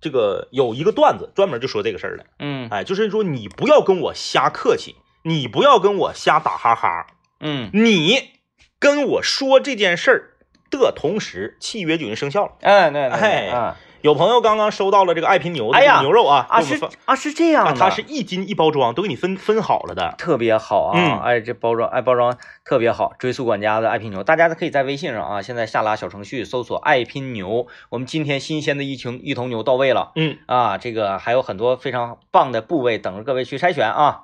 [0.00, 2.24] 这个有一个段子，专门就说这个事儿了。
[2.38, 7.06] 嗯哎，就是说你不要跟我瞎客气，你不要跟我瞎打哈哈，
[7.40, 8.30] 嗯，你
[8.78, 10.30] 跟我说这件事儿
[10.70, 12.52] 的同时，契约就已经生效了。
[12.62, 20.14] 哎，对哎啊，有朋友刚刚收到了这个爱拼牛的牛肉啊，啊是啊是这样啊，的，它是一斤一包装，都给你分分好了的。
[20.18, 20.92] 特别好啊！
[20.96, 30.78] 嗯哎，这包装哎包装特别好，追溯管家的爱拼牛，大家可以在微信上啊，现在下拉小程序搜索“爱拼牛”，我们今天新鲜的一群一头牛到位了嗯，啊！
[30.78, 34.22] 这个还有很多非常棒的部位等着各位去筛选啊！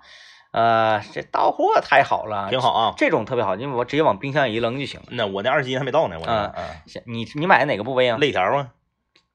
[0.51, 2.95] 呃，这到货太好了，挺好啊。
[2.97, 5.07] 这种特别好，因为我直接往冰箱里一扔就行了。
[5.11, 8.17] 那我那二斤还没到呢，我那嗯嗯，你你买的哪个部位啊？
[8.19, 8.69] 肋条啊，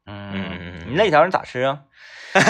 [0.06, 1.84] 嗯嗯嗯嗯你肋条你咋吃啊？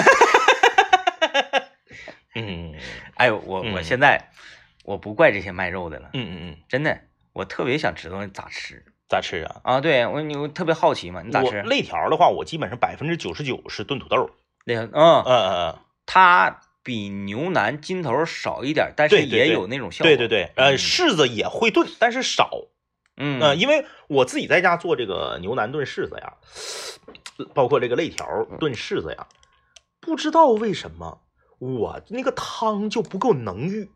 [2.36, 2.74] 嗯
[3.16, 4.30] 哎呦，我我嗯现在
[4.84, 7.00] 我不怪这些卖肉的了，嗯嗯嗯，真的，
[7.34, 8.84] 我特别想知道咋吃。
[9.08, 9.62] 咋吃啊？
[9.64, 11.62] 啊，对我你我特别好奇嘛，你咋吃？
[11.62, 14.30] 肋条的话，我基本上百分之九十九是炖土豆。
[14.66, 20.10] 那个嗯，嗯嗯嗯，它比牛腩筋头少一点，但是也有那种效果。
[20.10, 22.50] 对对对，呃，嗯柿子也会炖，但是少。
[23.18, 26.34] 嗯呃，因为我自己在家做这个牛腩炖柿子呀，
[27.54, 28.26] 包括这个肋条
[28.60, 29.28] 炖柿子呀，
[30.00, 31.22] 不知道为什么
[31.60, 33.92] 我那个汤就不够浓郁。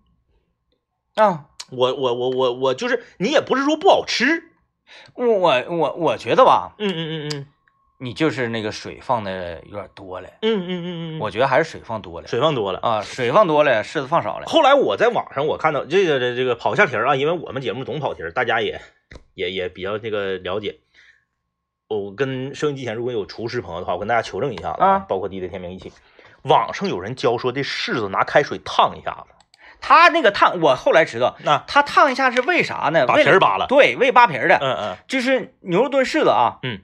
[1.15, 4.51] 啊，我我我我我就是你也不是说不好吃，
[5.15, 7.47] 我我我我觉得吧，嗯嗯嗯嗯
[7.99, 12.78] 你就是那个水放的有点多了，嗯嗯嗯嗯，我觉得还是水放多了水放多了。
[12.84, 14.45] 啊，水放多了，柿子放少了。
[14.45, 18.80] 后来我在网上我看到这个这这个跑下题儿啊，因为我们节目总跑题儿，大家也
[19.38, 20.80] 也也比较这个了解。
[21.88, 25.94] 我跟收音机前如果有厨师朋友的话，我跟大家求证一下子啊包括地雷天明一起。
[26.42, 29.34] 网上有人教说这柿子拿开水烫一下子，
[29.80, 33.06] 他那个烫，我后来知道，那他烫一下是为啥呢？
[33.06, 33.68] 把皮儿扒了。
[33.68, 36.82] 对，为扒皮儿的，嗯嗯就是牛肉炖柿子啊，嗯，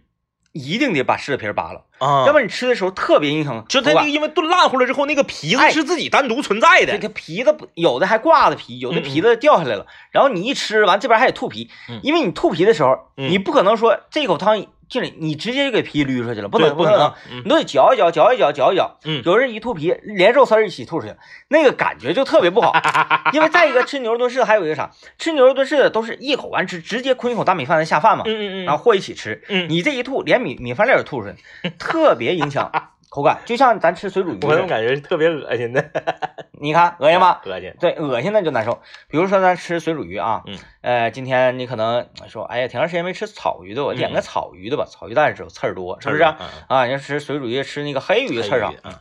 [0.53, 6.93] 一定得把柿子皮扒了，啊，要不然你吃的时候特别影响就它那个因为炖烂乎了之后，那个皮子哎是自己单独存在的。
[6.93, 11.99] 这个皮子有的还挂着皮，有的皮子掉下来了，然后你一吃完这边还得吐皮，嗯。
[12.03, 13.29] 因为你吐皮的时候，嗯。
[13.31, 14.63] 你不可能说这口汤
[14.93, 17.11] 进来你直接就给皮捋出去了，不能不可能
[17.43, 18.99] 你都得嚼一嚼，嚼一嚼，嚼一嚼。
[19.05, 21.15] 嗯有人一吐皮，连肉丝一起吐出去，
[21.47, 22.71] 那个感觉就特别不好。
[23.33, 29.43] 因为再一个吃牛肉炖柿子还有一个啥，吃牛肉炖柿子都是一口完吃，直接坤一口大米饭再下饭嘛，嗯嗯嗯，然后和一起吃。
[29.49, 31.29] 嗯，你这一吐，连米米饭粒儿也吐出
[31.63, 32.69] 去， 特别影响
[33.13, 35.85] 口感，就像咱吃水煮鱼我怎么感觉是特别恶心的？
[36.59, 37.41] 你看恶心吗？
[37.45, 37.71] 恶心。
[37.79, 38.81] 对，恶心那就难受。
[39.07, 44.87] 比如说咱吃水煮鱼啊，嗯，呃，今天你可能说，哎呀，挺长时间没吃草鱼的，我点个嗯草鱼的吧。
[44.89, 46.85] 草鱼大家知道刺儿多，是不是啊？
[46.87, 48.93] 你要吃水煮鱼，吃那个黑鱼黑刺儿少鱼，嗯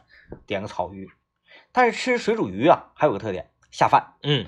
[0.47, 1.09] 点个草鱼。
[1.73, 4.15] 但是吃水煮鱼啊，还有个特点，下饭。
[4.23, 4.45] 嗯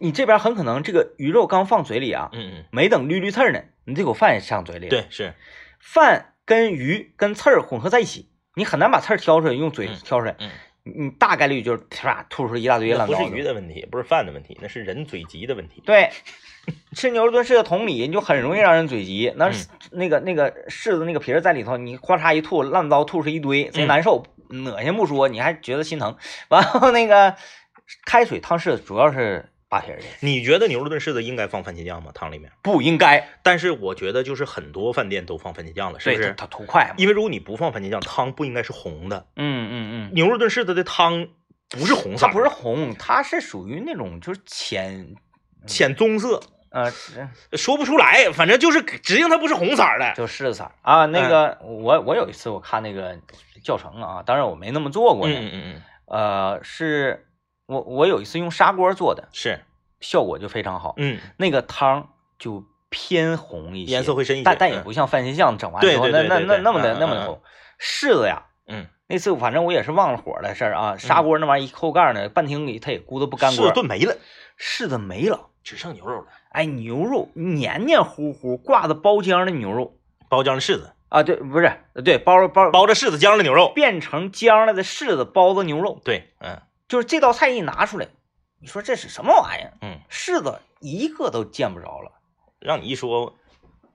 [0.00, 5.34] 你这边很可能这个鱼肉刚放嘴里啊，嗯嗯没等捋捋刺儿呢，你这口饭也上嘴里对，是，
[5.78, 10.50] 饭跟鱼跟刺儿混合在一起，你很难把刺儿挑出来，用嘴嗯挑出来，嗯，
[10.84, 13.30] 你你大概率就是啪吐出一大堆烂糟不是。
[13.36, 15.82] 鱼的问题，不是饭的问题，那是人嘴急的问题。
[15.86, 16.10] 对，
[16.94, 19.32] 吃牛肉炖柿子同理，你就很容易让人嘴急。
[19.36, 19.54] 那、嗯
[19.92, 26.16] 那个那个柿子那个皮儿在里头，你哗嚓一吐，烂糟吐出一堆，贼嗯难受，恶心不说，你还觉得心疼。
[26.48, 27.34] 完后那个
[28.04, 32.10] 开水烫柿子主要是的，你觉得牛肉炖柿子应该放番茄酱吗？
[32.14, 32.50] 汤里面？
[32.62, 36.34] 不应该，但是我觉得就是很多饭店都放番茄酱了，是不是？
[36.36, 36.94] 它图快嘛。
[36.98, 39.26] 因为如果你不放番茄酱，汤不应该是红的。
[39.36, 41.26] 嗯嗯嗯，牛肉炖柿子的汤
[41.70, 45.14] 不是红色它，不是红，它是属于那种就是浅
[45.66, 46.92] 浅棕色，呃，
[47.52, 50.12] 说不出来，反正就是指定它不是红色的。
[50.14, 51.06] 就柿子色啊。
[51.06, 53.18] 那嗯个、我我有一次我看那个
[53.64, 55.34] 教程啊，当然我没那么做过呢。
[55.38, 57.26] 嗯嗯嗯，呃，是
[57.72, 59.60] 我我有一次用砂锅做的，是，
[60.00, 64.84] 效果就非常好，嗯，那个汤就偏红一些，颜色会深一些，但但也嗯。
[64.84, 67.42] 不像番茄酱整完对之后那那那那么的那么的红。
[67.80, 74.16] 柿子呀，嗯，那次反正我也是忘了火的事儿啊，砂锅那玩意儿一扣盖呢，半天里它也咕嘟不干柿锅，子炖没了，
[74.58, 75.48] 柿子没了。
[75.64, 79.96] 只剩牛肉了，哎，牛肉黏黏糊糊，挂着包浆的牛肉。
[80.28, 81.70] 包浆的柿子，啊，对，不是，
[82.04, 86.60] 对，包包包着柿子浆的牛肉，变成浆了的柿子包子牛肉，对，嗯
[86.92, 88.06] 就是这道菜一拿出来，
[88.60, 89.72] 你说这是什么玩意儿？
[89.80, 92.12] 嗯，柿子一个都见不着了，
[92.60, 93.34] 让你一说，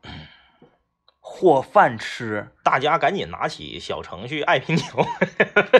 [1.21, 4.85] 和饭吃，大家赶紧拿起小程序爱拼牛，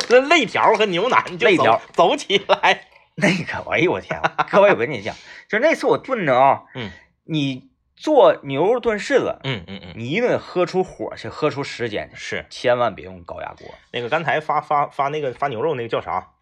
[0.09, 4.47] 那肋条和牛腩就走肋条走起来，那个，哎呦我天啊！
[4.51, 5.15] 各位，我跟你讲，
[5.49, 6.91] 就那次我炖的啊， 嗯
[7.23, 13.67] 你做牛肉炖柿子，嗯嗯嗯，你一定得喝出火去，喝出时间去，是千万别用高压锅。
[13.91, 16.33] 那个刚才发发发那个发牛肉那个叫啥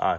[0.00, 0.18] 啊？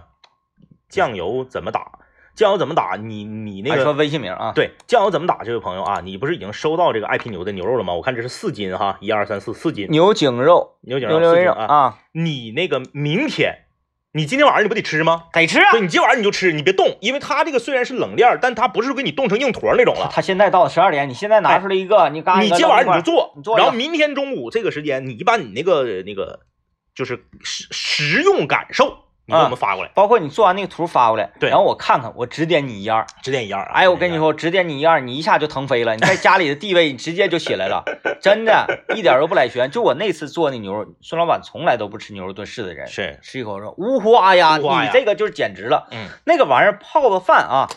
[0.88, 1.98] 酱油怎么打？
[2.34, 2.96] 酱油怎么打？
[2.96, 5.42] 你你那个说个微信名啊，对酱油怎么打？
[5.44, 7.92] 这位朋友啊，你不是已经收到这个爱拼牛的牛肉了吗？
[7.92, 11.64] 我看这是四斤哈，一二三四四斤牛颈肉、牛颈肉肉四斤啊。
[11.66, 13.64] 啊，你那个明天
[14.14, 15.24] 你今天晚上你不得吃吗？
[15.32, 15.70] 得吃啊。
[15.72, 20.10] 对，你今天晚上你就吃，你别动，因为它这个虽然是冷链，但它不是给你冻成硬坨那种了。
[20.12, 26.40] 它现在到了十二点，你现在拿出来一个，你刚你今天晚上你就做，你做然后明天中午这个时间，你把你那个那个
[26.94, 28.98] 就是食食用感受，
[29.32, 33.04] 你给我们发过来，包括你做完那个图发过来，对然后我看看，我指点你一二。
[33.22, 33.70] 指点一二啊。
[33.72, 37.82] 哎，我跟你说，指点你一二，你一下就腾飞了，你在 家里的地位你直接就起来了，
[38.20, 39.70] 真的，一点都不来悬。
[39.70, 45.88] 就我那次做那牛肉，孙老板从来都不吃牛肉炖柿的人，是，吃一口说呜花呀，呜花呀你这个就是简直了。
[45.90, 47.68] 嗯，那个玩意儿泡的饭啊，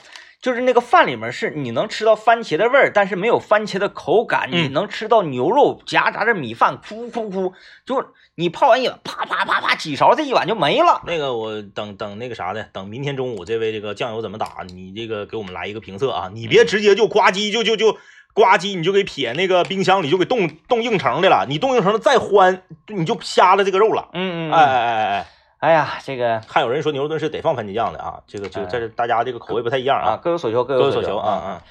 [0.42, 7.54] 就是那个饭里面是你能吃到番茄的味儿，但是没有番茄的口感，嗯你能吃到牛肉夹杂着米饭，哭哭哭，
[7.86, 8.06] 就
[8.38, 11.02] 你泡完一碗，啪啪啪啪几勺，这一碗就没了。
[11.08, 17.94] 那个我等等那个啥的，等明天中午这位这个酱油怎么打，你这个给我们来一个评测啊，你别直接就呱唧就就就
[18.34, 24.10] 呱唧，你就给撇那个冰箱里就给冻冻硬成的了，你冻硬成的再欢，你就瞎了这个肉了。
[24.12, 25.28] 嗯嗯，哎哎哎哎哎，
[25.60, 31.64] 哎呀，这个还有人说牛肉炖是得放番茄酱的啊，这个这个哎在这大家这个口味不太一样啊，啊，各有所求，各有求各有所求啊啊。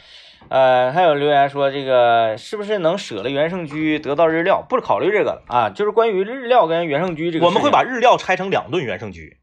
[0.48, 4.62] 呃，还有留言说这个是不是能舍了原生居得到日料？
[4.68, 9.38] 不考虑这个了啊，就是关于日料跟原生居这个，我们会把日料拆成两顿原生居，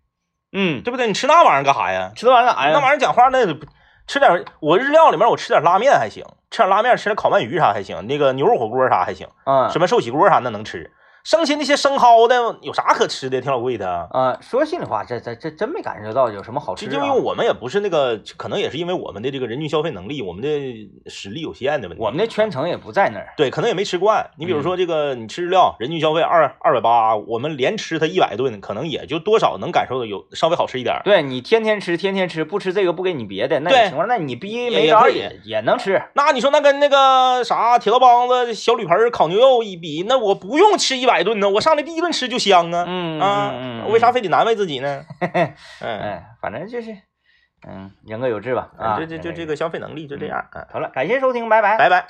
[0.54, 1.08] 嗯对不对？
[1.08, 2.12] 你吃那玩意儿干啥呀？
[2.16, 2.74] 吃那玩意儿干啥呀？
[2.74, 3.45] 那玩意儿讲话那
[4.08, 10.91] 吃点我日料里面我吃点拉面还行，吃点拉面吃点烤鳗鱼啥还行，那个牛肉火锅啥还行，嗯什么寿喜锅啥那能吃。
[11.24, 13.41] 剩下那些生蚝的有啥可吃的？
[13.41, 14.07] 挺老贵的。
[14.11, 17.05] 啊，说心里话，这这这真没感受到有什么好吃就啊。
[17.05, 20.49] 因为我们也不是那个，可能也是因为我们的这个人均消费能力，我们的
[21.07, 22.03] 实力有限的问题。
[22.03, 23.34] 我们的圈层也不在那儿。
[23.38, 24.30] 对，可能也没吃惯。
[24.38, 31.01] 你比如说这个，你吃日料，人均消费二二百八，我们连吃它一百顿，可能也就多少能感受到有稍微好吃一点。
[31.03, 36.01] 对你天天吃，天天吃，不吃这个不给你别的，那情况，那你逼没招也也也能吃。
[36.13, 42.86] 那你说那跟那个啥铁道帮子、小铝盆烤牛肉一比，那我不用吃一百顿呢，我上来第一顿吃就香啊。
[42.88, 45.03] 嗯啊，为啥非得难为自己呢？
[45.20, 45.53] 嗯，
[45.99, 46.95] 哎，反正就是，
[47.68, 48.72] 嗯，人各有志吧。
[48.78, 50.39] 啊，就就就这个消费能力就这样。
[50.51, 51.78] 啊，好了，感谢收听，拜拜。
[51.78, 52.07] 拜拜。